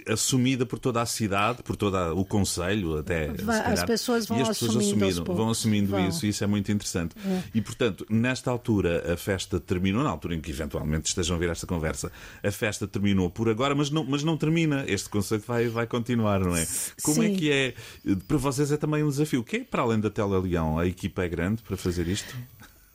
[0.08, 3.30] assumida por toda a cidade, por todo o Conselho, até.
[3.66, 6.08] as pessoas vão e as pessoas assumindo, assumiram, vão assumindo vão.
[6.08, 7.16] isso, e isso é muito interessante.
[7.26, 7.44] É.
[7.54, 11.50] E, portanto, nesta altura, a festa terminou, na altura em que eventualmente estejam a ver
[11.50, 12.12] esta conversa,
[12.44, 14.84] a festa terminou por agora, mas não, mas não termina.
[14.88, 16.68] Este conceito vai, vai continuar, não é?
[17.02, 17.34] Como é Sim.
[17.34, 17.74] é que é?
[18.28, 19.42] Para vocês é também um desafio.
[19.42, 22.36] O que é, para além da Tela Leão, a equipa é grande para fazer isto?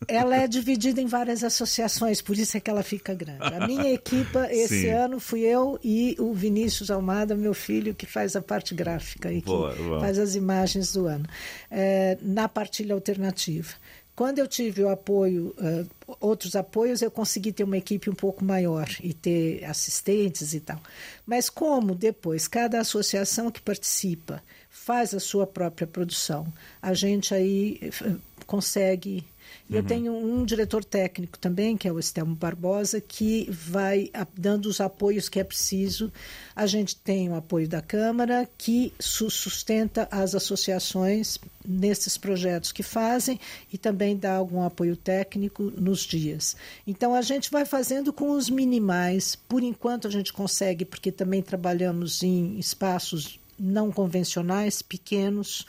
[0.07, 3.43] Ela é dividida em várias associações, por isso é que ela fica grande.
[3.43, 4.91] A minha equipa, esse Sim.
[4.91, 9.41] ano, fui eu e o Vinícius Almada, meu filho, que faz a parte gráfica e
[9.41, 10.01] boa, que boa.
[10.01, 11.25] faz as imagens do ano,
[11.71, 13.73] é, na partilha alternativa.
[14.15, 18.45] Quando eu tive o apoio, uh, outros apoios, eu consegui ter uma equipe um pouco
[18.45, 20.81] maior e ter assistentes e tal.
[21.27, 24.41] Mas como depois cada associação que participa
[24.71, 26.47] faz a sua própria produção,
[26.81, 29.25] a gente aí uh, consegue
[29.69, 29.79] e uhum.
[29.79, 34.81] eu tenho um diretor técnico também, que é o Estelmo Barbosa, que vai dando os
[34.81, 36.13] apoios que é preciso.
[36.55, 43.41] A gente tem o apoio da Câmara, que sustenta as associações nesses projetos que fazem
[43.73, 46.55] e também dá algum apoio técnico nos dias.
[46.87, 49.35] Então a gente vai fazendo com os minimais.
[49.35, 55.67] Por enquanto a gente consegue, porque também trabalhamos em espaços não convencionais, pequenos,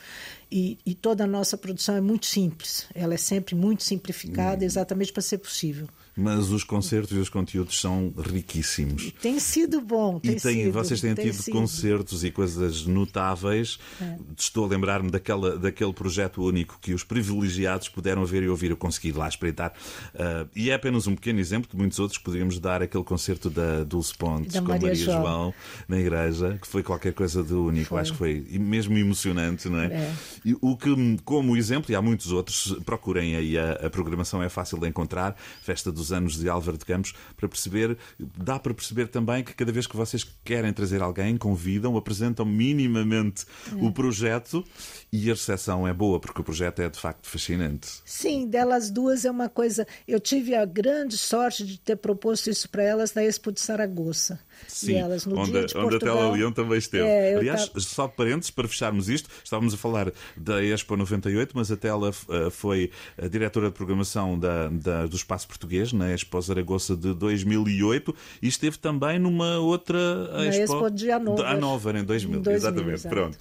[0.50, 2.86] e, e, toda a nossa produção é muito simples.
[2.94, 4.66] Ela é sempre muito simplificada, hum.
[4.66, 9.12] exatamente para ser possível mas os concertos e os conteúdos são riquíssimos.
[9.20, 10.18] Tem sido bom.
[10.18, 11.52] Tem e tem, sido, vocês têm tido sido.
[11.52, 13.78] concertos e coisas notáveis.
[14.00, 14.16] É.
[14.36, 18.70] Estou a lembrar-me daquela, daquele projeto único que os privilegiados puderam ver e ouvir.
[18.70, 19.74] Eu consegui lá espreitar.
[20.14, 23.50] Uh, e é apenas um pequeno exemplo de muitos outros que poderíamos dar aquele concerto
[23.50, 25.22] da Dulce Pontes da com Maria, Maria João.
[25.22, 25.54] João.
[25.86, 27.90] na igreja, que foi qualquer coisa de único.
[27.90, 28.00] Foi.
[28.00, 29.86] Acho que foi mesmo emocionante, não é?
[29.86, 30.14] é?
[30.44, 34.48] E o que, como exemplo, e há muitos outros, procurem aí a, a programação, é
[34.48, 35.36] fácil de encontrar.
[35.60, 39.72] Festa dos anos de Álvaro de Campos, para perceber, dá para perceber também que cada
[39.72, 43.84] vez que vocês querem trazer alguém, convidam, apresentam minimamente é.
[43.84, 44.64] o projeto
[45.12, 47.88] e a recepção é boa, porque o projeto é de facto fascinante.
[48.04, 49.86] Sim, delas duas é uma coisa.
[50.06, 54.38] Eu tive a grande sorte de ter proposto isso para elas na Expo de Saragoça.
[54.66, 57.06] Sim, elas, onde, onde Portugal, a Tela Leão também esteve.
[57.06, 57.80] É, Aliás, tava...
[57.80, 62.50] só parênteses para fecharmos isto, estávamos a falar da Expo 98, mas a Tela uh,
[62.50, 68.14] foi a diretora de programação da, da, do Espaço Português na Expo Zaragoza de 2008
[68.42, 69.98] e esteve também numa outra
[70.28, 71.46] na Expo, Expo de Hanover.
[71.46, 72.94] Hanover em 2000, em 2000 exatamente.
[72.94, 73.14] Exato.
[73.14, 73.38] Pronto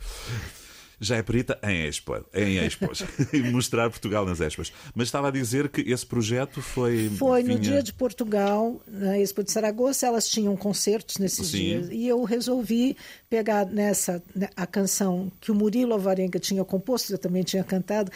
[1.00, 4.72] já é perita em Expo, em Expos, e mostrar Portugal nas Expos.
[4.94, 7.10] Mas estava a dizer que esse projeto foi.
[7.10, 7.56] Foi vinha...
[7.56, 11.58] no dia de Portugal, na Expo de Saragoça, elas tinham concertos nesses Sim.
[11.58, 11.90] dias.
[11.92, 12.96] E eu resolvi
[13.30, 18.12] pegar nessa né, a canção que o Murilo Alvarenga tinha composto, eu também tinha cantado,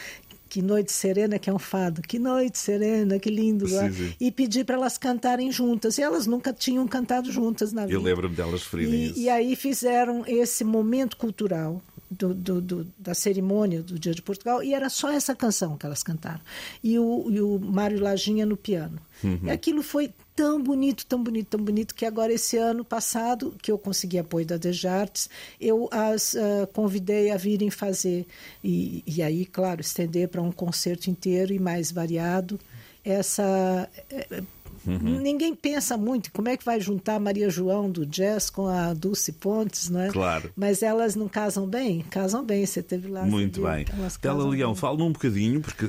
[0.50, 3.68] que Noite Serena, que é um fado, que noite serena, que lindo.
[3.68, 4.14] Sim, sim.
[4.20, 5.96] E pedir para elas cantarem juntas.
[5.96, 7.94] E elas nunca tinham cantado juntas na vida.
[7.94, 9.18] Eu lembro-me delas referirem isso.
[9.20, 14.62] E aí fizeram esse momento cultural do, do, do, da cerimônia do Dia de Portugal
[14.62, 16.40] e era só essa canção que elas cantaram.
[16.82, 18.98] E o, e o Mário Lajinha no piano.
[19.22, 19.40] Uhum.
[19.44, 23.70] E aquilo foi tão bonito, tão bonito, tão bonito, que agora esse ano passado, que
[23.70, 25.28] eu consegui apoio da Dejartes,
[25.60, 28.26] eu as uh, convidei a virem fazer.
[28.64, 32.58] E, e aí, claro, estender para um concerto inteiro e mais variado
[33.04, 34.42] essa eh,
[34.86, 35.20] Uhum.
[35.20, 38.94] Ninguém pensa muito como é que vai juntar a Maria João do jazz com a
[38.94, 40.08] Dulce Pontes, não é?
[40.08, 40.50] Claro.
[40.56, 42.00] Mas elas não casam bem?
[42.10, 43.22] Casam bem, você teve lá.
[43.24, 43.84] Muito bem.
[44.20, 45.86] Tela Leão, fala-me um bocadinho, porque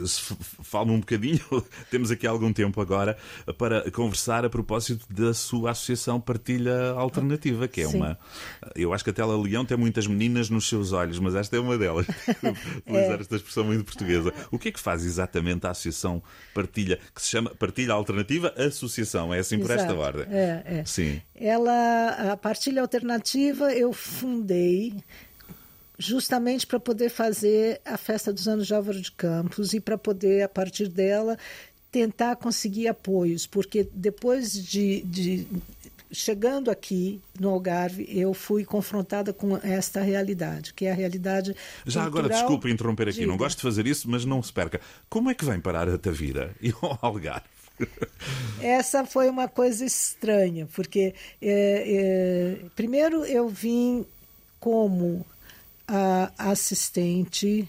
[0.62, 1.42] fala-me um bocadinho,
[1.90, 3.18] temos aqui algum tempo agora
[3.58, 7.98] para conversar a propósito da sua associação Partilha Alternativa, que é Sim.
[7.98, 8.18] uma.
[8.76, 11.60] Eu acho que a Tela Leão tem muitas meninas nos seus olhos, mas esta é
[11.60, 12.06] uma delas.
[12.88, 13.22] Usar é.
[13.22, 14.34] esta expressão muito portuguesa.
[14.52, 16.22] O que é que faz exatamente a associação
[16.54, 18.54] Partilha, que se chama Partilha Alternativa?
[18.86, 20.26] Associação, é assim por esta ordem.
[20.30, 20.86] É, é.
[20.86, 21.22] Sim.
[21.36, 24.96] Ela, a partilha alternativa, eu fundei
[25.98, 30.42] justamente para poder fazer a festa dos anos de Álvaro de Campos e para poder,
[30.42, 31.38] a partir dela,
[31.92, 35.48] tentar conseguir apoios, porque depois de, de
[36.12, 41.56] chegando aqui no Algarve, eu fui confrontada com esta realidade, que é a realidade.
[41.86, 43.28] Já agora, desculpe interromper aqui, Diga.
[43.28, 44.82] não gosto de fazer isso, mas não se perca.
[45.10, 47.46] Como é que vem parar a Tavira e o Algarve?
[48.62, 54.06] Essa foi uma coisa estranha, porque é, é, primeiro eu vim
[54.60, 55.26] como
[56.38, 57.68] assistente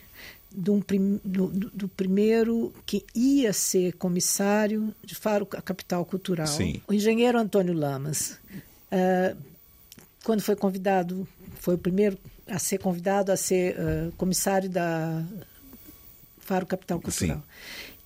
[0.55, 0.85] do,
[1.25, 6.81] do, do, primeiro que ia ser comissário de Faro Capital Cultural, Sim.
[6.87, 8.39] o engenheiro Antônio Lamas.
[8.93, 9.37] Uh,
[10.23, 11.27] quando foi convidado,
[11.59, 15.25] foi o primeiro a ser convidado a ser uh, comissário da
[16.39, 17.39] Faro Capital Cultural.
[17.39, 17.43] Sim.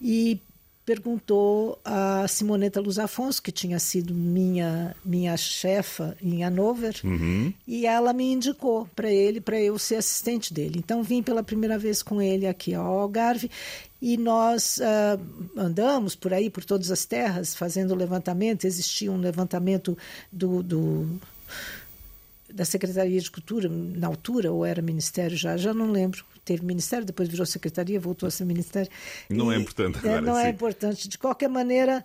[0.00, 0.40] E
[0.86, 7.52] perguntou a Simoneta Luz Afonso, que tinha sido minha minha chefa em Hanover, uhum.
[7.66, 10.78] e ela me indicou para ele, para eu ser assistente dele.
[10.78, 13.50] Então vim pela primeira vez com ele aqui ao Algarve
[14.00, 18.64] e nós uh, andamos por aí, por todas as terras, fazendo levantamento.
[18.64, 19.98] Existia um levantamento
[20.30, 21.18] do, do
[22.52, 26.24] da Secretaria de Cultura, na altura, ou era Ministério já, já não lembro.
[26.44, 28.88] Teve Ministério, depois virou Secretaria, voltou a ser Ministério.
[29.28, 30.46] Não é e, é importante agora, Não é sim.
[30.46, 31.08] é importante.
[31.08, 32.04] De qualquer maneira,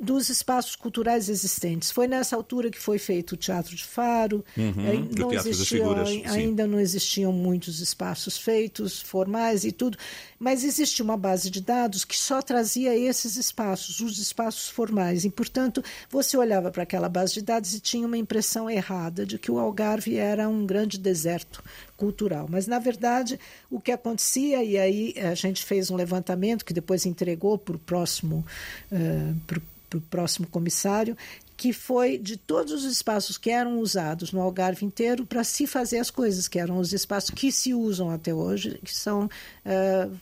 [0.00, 1.90] dos espaços culturais existentes.
[1.90, 4.44] Foi nessa altura que foi feito o Teatro de Faro.
[4.56, 5.94] Uhum, não existiam,
[6.26, 9.98] ainda não existiam muitos espaços feitos, formais e tudo,
[10.38, 15.24] mas existia uma base de dados que só trazia esses espaços, os espaços formais.
[15.24, 19.38] E, portanto, você olhava para aquela base de dados e tinha uma impressão errada de
[19.38, 21.62] que o Algarve era um grande deserto
[21.98, 22.46] cultural.
[22.48, 23.38] Mas, na verdade,
[23.70, 27.78] o que acontecia, e aí a gente fez um levantamento que depois entregou para o
[27.78, 28.46] próximo,
[28.90, 31.16] uh, para o próximo comissário,
[31.56, 35.98] que foi de todos os espaços que eram usados no Algarve inteiro para se fazer
[35.98, 40.16] as coisas, que eram os espaços que se usam até hoje, que são, uh,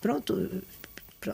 [0.00, 0.62] pronto,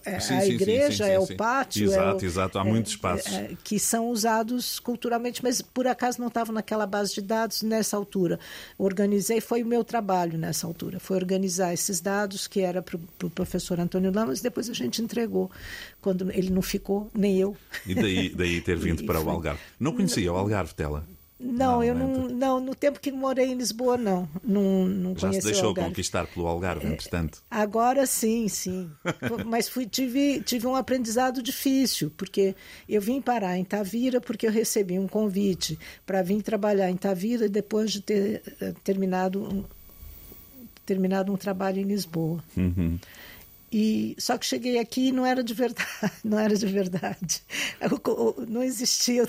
[0.05, 1.87] é, sim, a sim, igreja, sim, é o pátio.
[1.87, 2.59] Exato, é o, exato.
[2.59, 3.33] Há é, muitos espaços.
[3.33, 7.97] É, que são usados culturalmente, mas por acaso não estavam naquela base de dados nessa
[7.97, 8.39] altura.
[8.79, 13.01] Organizei, foi o meu trabalho nessa altura, foi organizar esses dados, que era para o
[13.19, 15.51] pro professor Antônio Lamas, depois a gente entregou,
[16.01, 17.57] quando ele não ficou, nem eu.
[17.87, 19.61] E daí, daí ter vindo para o Algarve.
[19.79, 21.07] Não conhecia o Algarve, Tela?
[21.41, 24.29] Não, não eu não, não, no tempo que morei em Lisboa, não.
[24.45, 27.43] Não, não Já se deixou conquistar pelo Algarve, é, entretanto?
[27.51, 28.91] Agora sim, sim.
[29.47, 32.55] Mas fui, tive, tive um aprendizado difícil, porque
[32.87, 37.49] eu vim parar em Tavira porque eu recebi um convite para vir trabalhar em Tavira
[37.49, 39.67] depois de ter eh, terminado,
[40.85, 42.45] terminado um trabalho em Lisboa.
[42.55, 42.99] Uhum.
[43.73, 45.89] E só que cheguei aqui e não era de verdade,
[46.25, 47.43] não era de verdade.
[48.49, 49.25] Não existia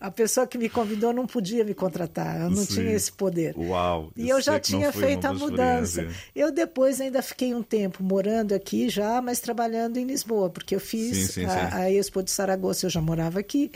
[0.00, 2.74] a pessoa que me convidou não podia me contratar, eu não Sim.
[2.74, 3.54] tinha esse poder.
[3.56, 4.10] Uau!
[4.16, 6.08] E eu já tinha feito a mudança.
[6.34, 10.80] Eu depois ainda fiquei um tempo morando aqui já, mas trabalhando em Lisboa, porque eu
[10.80, 13.70] fiz sim, sim, a, a Expo de Saragossa, eu já morava aqui.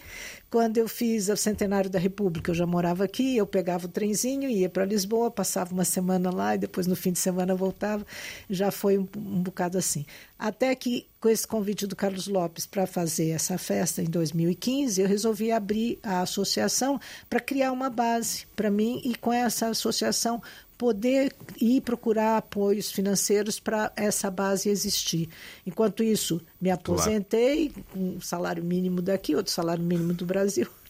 [0.51, 4.51] Quando eu fiz o Centenário da República, eu já morava aqui, eu pegava o trenzinho,
[4.51, 8.05] ia para Lisboa, passava uma semana lá e depois no fim de semana voltava.
[8.49, 10.05] Já foi um, um bocado assim.
[10.37, 15.07] Até que, com esse convite do Carlos Lopes para fazer essa festa em 2015, eu
[15.07, 16.99] resolvi abrir a associação
[17.29, 20.43] para criar uma base para mim e com essa associação
[20.81, 25.29] poder ir procurar apoios financeiros para essa base existir.
[25.67, 27.87] Enquanto isso, me aposentei claro.
[27.93, 30.67] com um salário mínimo daqui, outro salário mínimo do Brasil.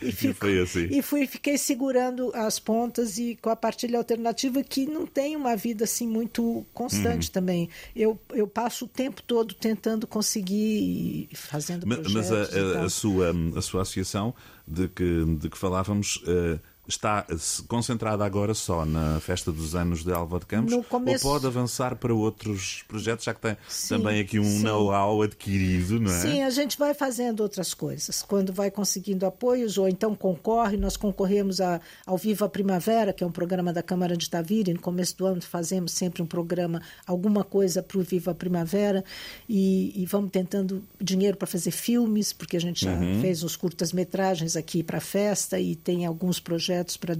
[0.00, 0.86] E, fico, e, assim.
[0.88, 5.56] e fui fiquei segurando as pontas e com a partilha alternativa que não tem uma
[5.56, 7.32] vida assim muito constante uhum.
[7.32, 7.68] também.
[7.94, 12.30] Eu, eu passo o tempo todo tentando conseguir fazendo mas, projetos.
[12.30, 14.32] Mas a, a, a, sua a sua associação
[14.64, 17.26] de que de que falávamos uh, está
[17.66, 21.26] concentrada agora só na Festa dos Anos de Alva de Campos começo...
[21.26, 25.98] ou pode avançar para outros projetos, já que tem sim, também aqui um know-how adquirido,
[25.98, 26.20] não é?
[26.20, 28.22] Sim, a gente vai fazendo outras coisas.
[28.22, 33.26] Quando vai conseguindo apoios, ou então concorre, nós concorremos a, ao Viva Primavera, que é
[33.26, 37.44] um programa da Câmara de Tavira, no começo do ano fazemos sempre um programa, alguma
[37.44, 39.04] coisa para o Viva Primavera,
[39.48, 43.20] e, e vamos tentando dinheiro para fazer filmes, porque a gente já uhum.
[43.20, 47.14] fez uns curtas-metragens aqui para a festa e tem alguns projetos projetos pra,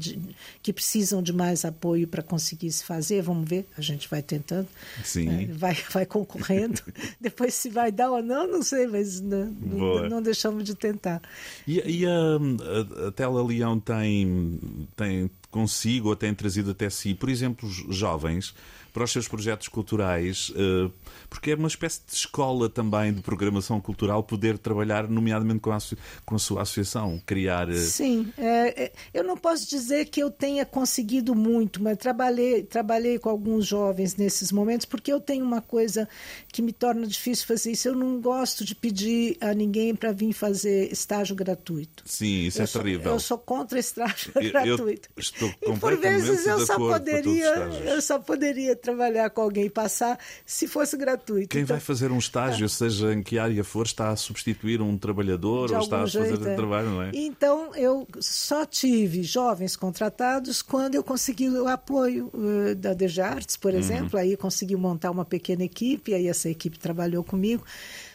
[0.62, 3.22] que precisam de mais apoio para conseguir se fazer.
[3.22, 4.66] Vamos ver, a gente vai tentando.
[4.98, 6.80] É, vai, vai concorrendo.
[7.20, 11.22] Depois se vai dar ou não, não sei, mas não, não, não deixamos de tentar.
[11.66, 14.60] E, e a, a, a Tela Leão tem,
[14.96, 18.54] tem consigo ou tem trazido até si, por exemplo, jovens
[18.94, 20.90] para os seus projetos culturais, uh,
[21.28, 25.78] porque é uma espécie de escola também de programação cultural poder trabalhar, nomeadamente com a,
[26.24, 27.68] com a sua associação, criar.
[27.68, 27.76] Uh...
[27.76, 33.18] Sim, é, é, eu não posso dizer que eu tenha conseguido muito, mas trabalhei, trabalhei
[33.18, 36.08] com alguns jovens nesses momentos, porque eu tenho uma coisa
[36.52, 37.88] que me torna difícil fazer isso.
[37.88, 42.04] Eu não gosto de pedir a ninguém para vir fazer estágio gratuito.
[42.06, 43.12] Sim, isso eu é sou, terrível.
[43.14, 45.08] Eu sou contra estágio eu, gratuito.
[45.16, 47.54] Eu estou e por vezes eu só poderia,
[47.86, 51.48] eu só poderia trabalhar com alguém e passar se fosse gratuito.
[51.48, 54.96] Quem então, vai fazer um estágio, seja em que área for, está a substituir um
[54.98, 56.54] trabalhador ou está a fazer jeito, é.
[56.54, 57.10] trabalho, não é?
[57.14, 63.56] Então eu só tive jovens contratados quando eu consegui o apoio uh, da DG Artes,
[63.56, 63.78] por uhum.
[63.78, 67.64] exemplo, aí consegui montar uma pequena equipe, aí essa equipe trabalhou comigo.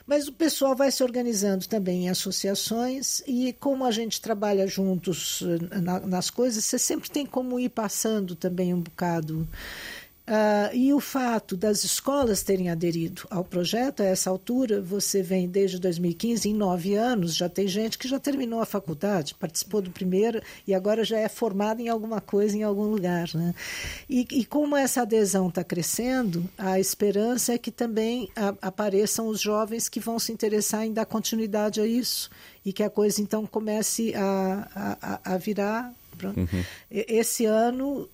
[0.10, 5.44] Mas o pessoal vai se organizando também em associações e como a gente trabalha juntos
[5.44, 9.48] eh, na, nas coisas, você sempre tem como ir passando também um bocado
[10.30, 15.50] Uh, e o fato das escolas terem aderido ao projeto, a essa altura, você vem
[15.50, 19.90] desde 2015, em nove anos, já tem gente que já terminou a faculdade, participou do
[19.90, 23.28] primeiro e agora já é formada em alguma coisa, em algum lugar.
[23.34, 23.56] Né?
[24.08, 29.42] E, e como essa adesão está crescendo, a esperança é que também a, apareçam os
[29.42, 32.30] jovens que vão se interessar em dar continuidade a isso
[32.64, 35.92] e que a coisa então comece a, a, a virar.
[36.22, 36.64] Uhum.
[36.92, 38.08] Esse ano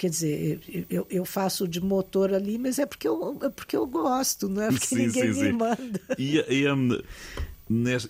[0.00, 3.86] Quer dizer, eu, eu faço de motor ali, mas é porque eu, é porque eu
[3.86, 5.52] gosto, não é porque sim, ninguém sim, me sim.
[5.52, 6.00] manda.
[6.18, 6.98] E, e, um,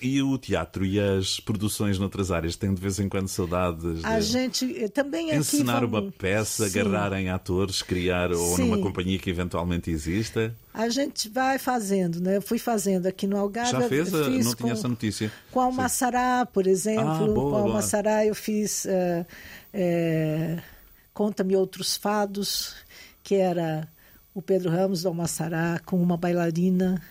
[0.00, 4.04] e, o teatro e as produções noutras áreas têm de vez em quando saudades?
[4.04, 6.00] A gente eh, também aqui Encenar vamos...
[6.00, 10.54] uma peça, agarrarem atores, criar ou numa companhia que eventualmente exista?
[10.72, 12.36] A gente vai fazendo, né?
[12.36, 13.72] Eu fui fazendo aqui no Algarve.
[13.72, 14.10] Já fez?
[14.10, 15.32] Fiz não tinha essa notícia.
[15.50, 17.10] Com a Almaçará, por exemplo.
[17.10, 18.84] Ah, boa, com a Almaçará eu fiz...
[18.84, 19.26] Uh,
[19.74, 20.79] uh,
[21.12, 22.74] Conta-me Outros Fados,
[23.22, 23.88] que era
[24.34, 27.02] o Pedro Ramos do Almaçará com uma bailarina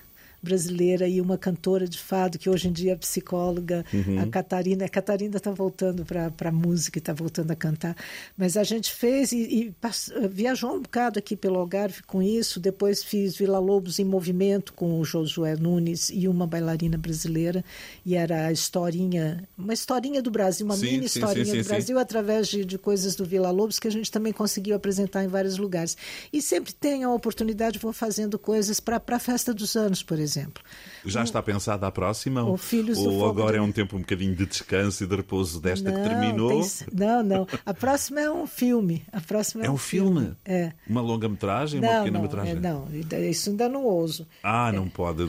[0.41, 4.21] brasileira e uma cantora de fado que hoje em dia é psicóloga, uhum.
[4.21, 4.85] a Catarina.
[4.85, 7.95] A Catarina está voltando para a música e está voltando a cantar.
[8.37, 12.59] Mas a gente fez e, e viajou um bocado aqui pelo Algarve com isso.
[12.59, 17.63] Depois fiz Vila Lobos em Movimento com o Josué Nunes e uma bailarina brasileira.
[18.05, 21.67] E era a historinha, uma historinha do Brasil, uma sim, mini sim, historinha sim, do
[21.67, 25.27] Brasil através de, de coisas do Vila Lobos que a gente também conseguiu apresentar em
[25.27, 25.97] vários lugares.
[26.31, 30.28] E sempre tem a oportunidade, vou fazendo coisas para a festa dos anos, por exemplo
[30.29, 30.63] exemplo.
[31.05, 32.43] Já está pensada a próxima?
[32.43, 35.89] O Filhos ou agora é um tempo um bocadinho de descanso e de repouso desta
[35.89, 36.61] não, que terminou?
[36.61, 36.87] Tem...
[36.93, 37.47] Não, não.
[37.65, 39.03] A próxima é um filme.
[39.11, 40.19] A próxima é, é um, filme.
[40.21, 40.35] filme.
[40.45, 40.73] É.
[40.87, 41.79] Uma longa-metragem?
[41.79, 42.55] Uma pequena-metragem?
[42.55, 44.27] Não, é, não, isso ainda não ouso.
[44.43, 44.89] Ah, não é.
[44.89, 45.23] pode.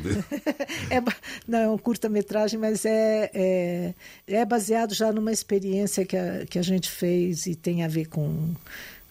[0.90, 1.02] é,
[1.46, 3.94] não, é um curta-metragem, mas é, é,
[4.26, 8.06] é baseado já numa experiência que a, que a gente fez e tem a ver
[8.06, 8.54] com,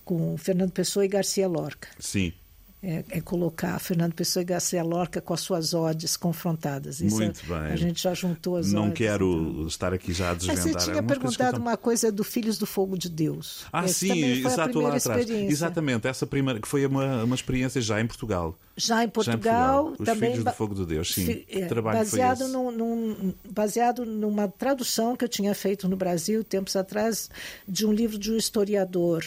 [0.06, 1.88] com Fernando Pessoa e Garcia Lorca.
[1.98, 2.34] Sim
[2.82, 7.02] é, é, colocar Fernando Pessoa e Garcia Lorca com as suas odes confrontadas.
[7.02, 7.58] Isso Muito bem.
[7.58, 9.68] A gente já juntou as Não odes, quero então.
[9.68, 10.64] estar aqui já a desvendar.
[10.64, 13.66] Mas você tinha perguntado uma coisa do Filhos do Fogo de Deus.
[13.74, 15.30] Ah, Esse sim, exato lá atrás.
[15.30, 18.58] Exatamente, essa primeira, que foi uma, uma experiência já em Portugal.
[18.78, 19.96] Já em Portugal, já em Portugal.
[20.00, 21.26] Os também Filhos do Fogo de Deus, sim.
[21.26, 26.78] Fi, é, baseado, num, num, baseado numa tradução que eu tinha feito no Brasil, tempos
[26.78, 27.30] atrás,
[27.68, 29.26] de um livro de um historiador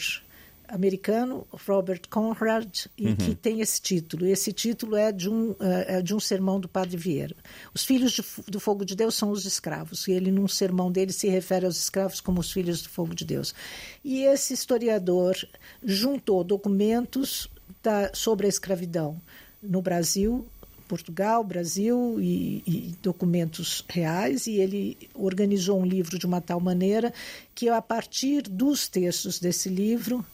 [0.73, 3.15] americano, Robert Conrad, e uhum.
[3.15, 4.25] que tem esse título.
[4.25, 7.35] Esse título é de um, é de um sermão do Padre Vieira.
[7.73, 11.13] Os filhos de, do fogo de Deus são os escravos, e ele, num sermão dele,
[11.13, 13.53] se refere aos escravos como os filhos do fogo de Deus.
[14.03, 15.35] E esse historiador
[15.83, 17.47] juntou documentos
[17.83, 19.21] da, sobre a escravidão
[19.61, 20.45] no Brasil,
[20.87, 27.13] Portugal, Brasil e, e, documentos reais e ele organizou um livro de uma tal maneira
[27.55, 30.25] que a partir dos textos desse livro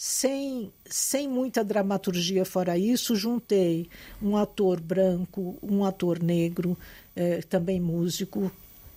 [0.00, 3.90] sem, sem muita dramaturgia fora isso, juntei
[4.22, 6.78] um ator branco, um ator negro,
[7.16, 8.48] eh, também músico.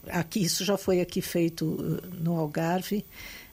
[0.08, 3.04] Aqui, isso já foi aqui feito eh, no Algarve.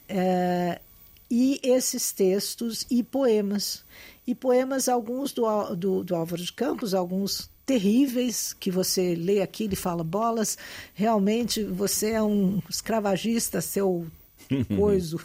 [0.07, 0.79] Eh,
[1.27, 3.83] e esses textos e poemas.
[4.27, 9.67] E poemas, alguns do, do, do Álvaro de Campos, alguns terríveis que você lê aqui
[9.71, 10.55] e fala bolas
[10.93, 14.07] realmente você é um escravagista seu
[14.75, 15.19] coiso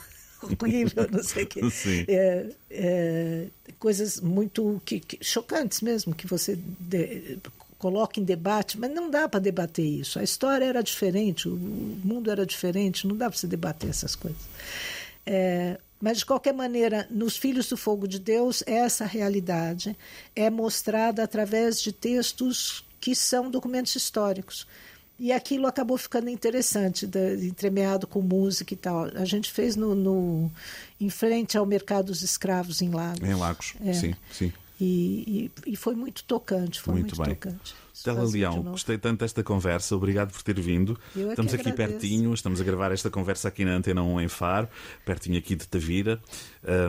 [0.44, 1.60] horrível, não sei o quê.
[2.08, 3.46] É, é,
[3.78, 7.38] coisas muito que, que, chocantes mesmo, que você de,
[7.78, 10.18] coloca em debate, mas não dá para debater isso.
[10.18, 14.40] A história era diferente, o mundo era diferente, não dá para se debater essas coisas.
[15.26, 19.96] É, mas, de qualquer maneira, nos Filhos do Fogo de Deus, essa realidade
[20.36, 24.66] é mostrada através de textos que são documentos históricos.
[25.18, 27.08] E aquilo acabou ficando interessante,
[27.40, 29.04] entremeado com música e tal.
[29.14, 30.50] A gente fez no, no
[31.00, 33.22] em frente ao mercado dos escravos em Lagos.
[33.22, 33.92] Em Lagos, é.
[33.92, 34.52] sim, sim.
[34.80, 37.34] E, e, e, foi muito tocante, foi muito, muito bem.
[37.36, 37.74] tocante.
[37.94, 40.98] Stella Leão, gostei tanto desta conversa, obrigado por ter vindo.
[41.14, 42.00] Eu é estamos aqui agradeço.
[42.00, 44.68] pertinho, estamos a gravar esta conversa aqui na Antena 1 em Faro,
[45.06, 46.20] pertinho aqui de Tavira,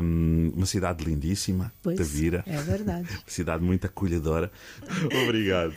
[0.02, 2.44] um, uma cidade lindíssima, pois, Tavira.
[2.48, 3.08] É verdade.
[3.08, 4.52] uma cidade muito acolhedora.
[5.24, 5.76] obrigado.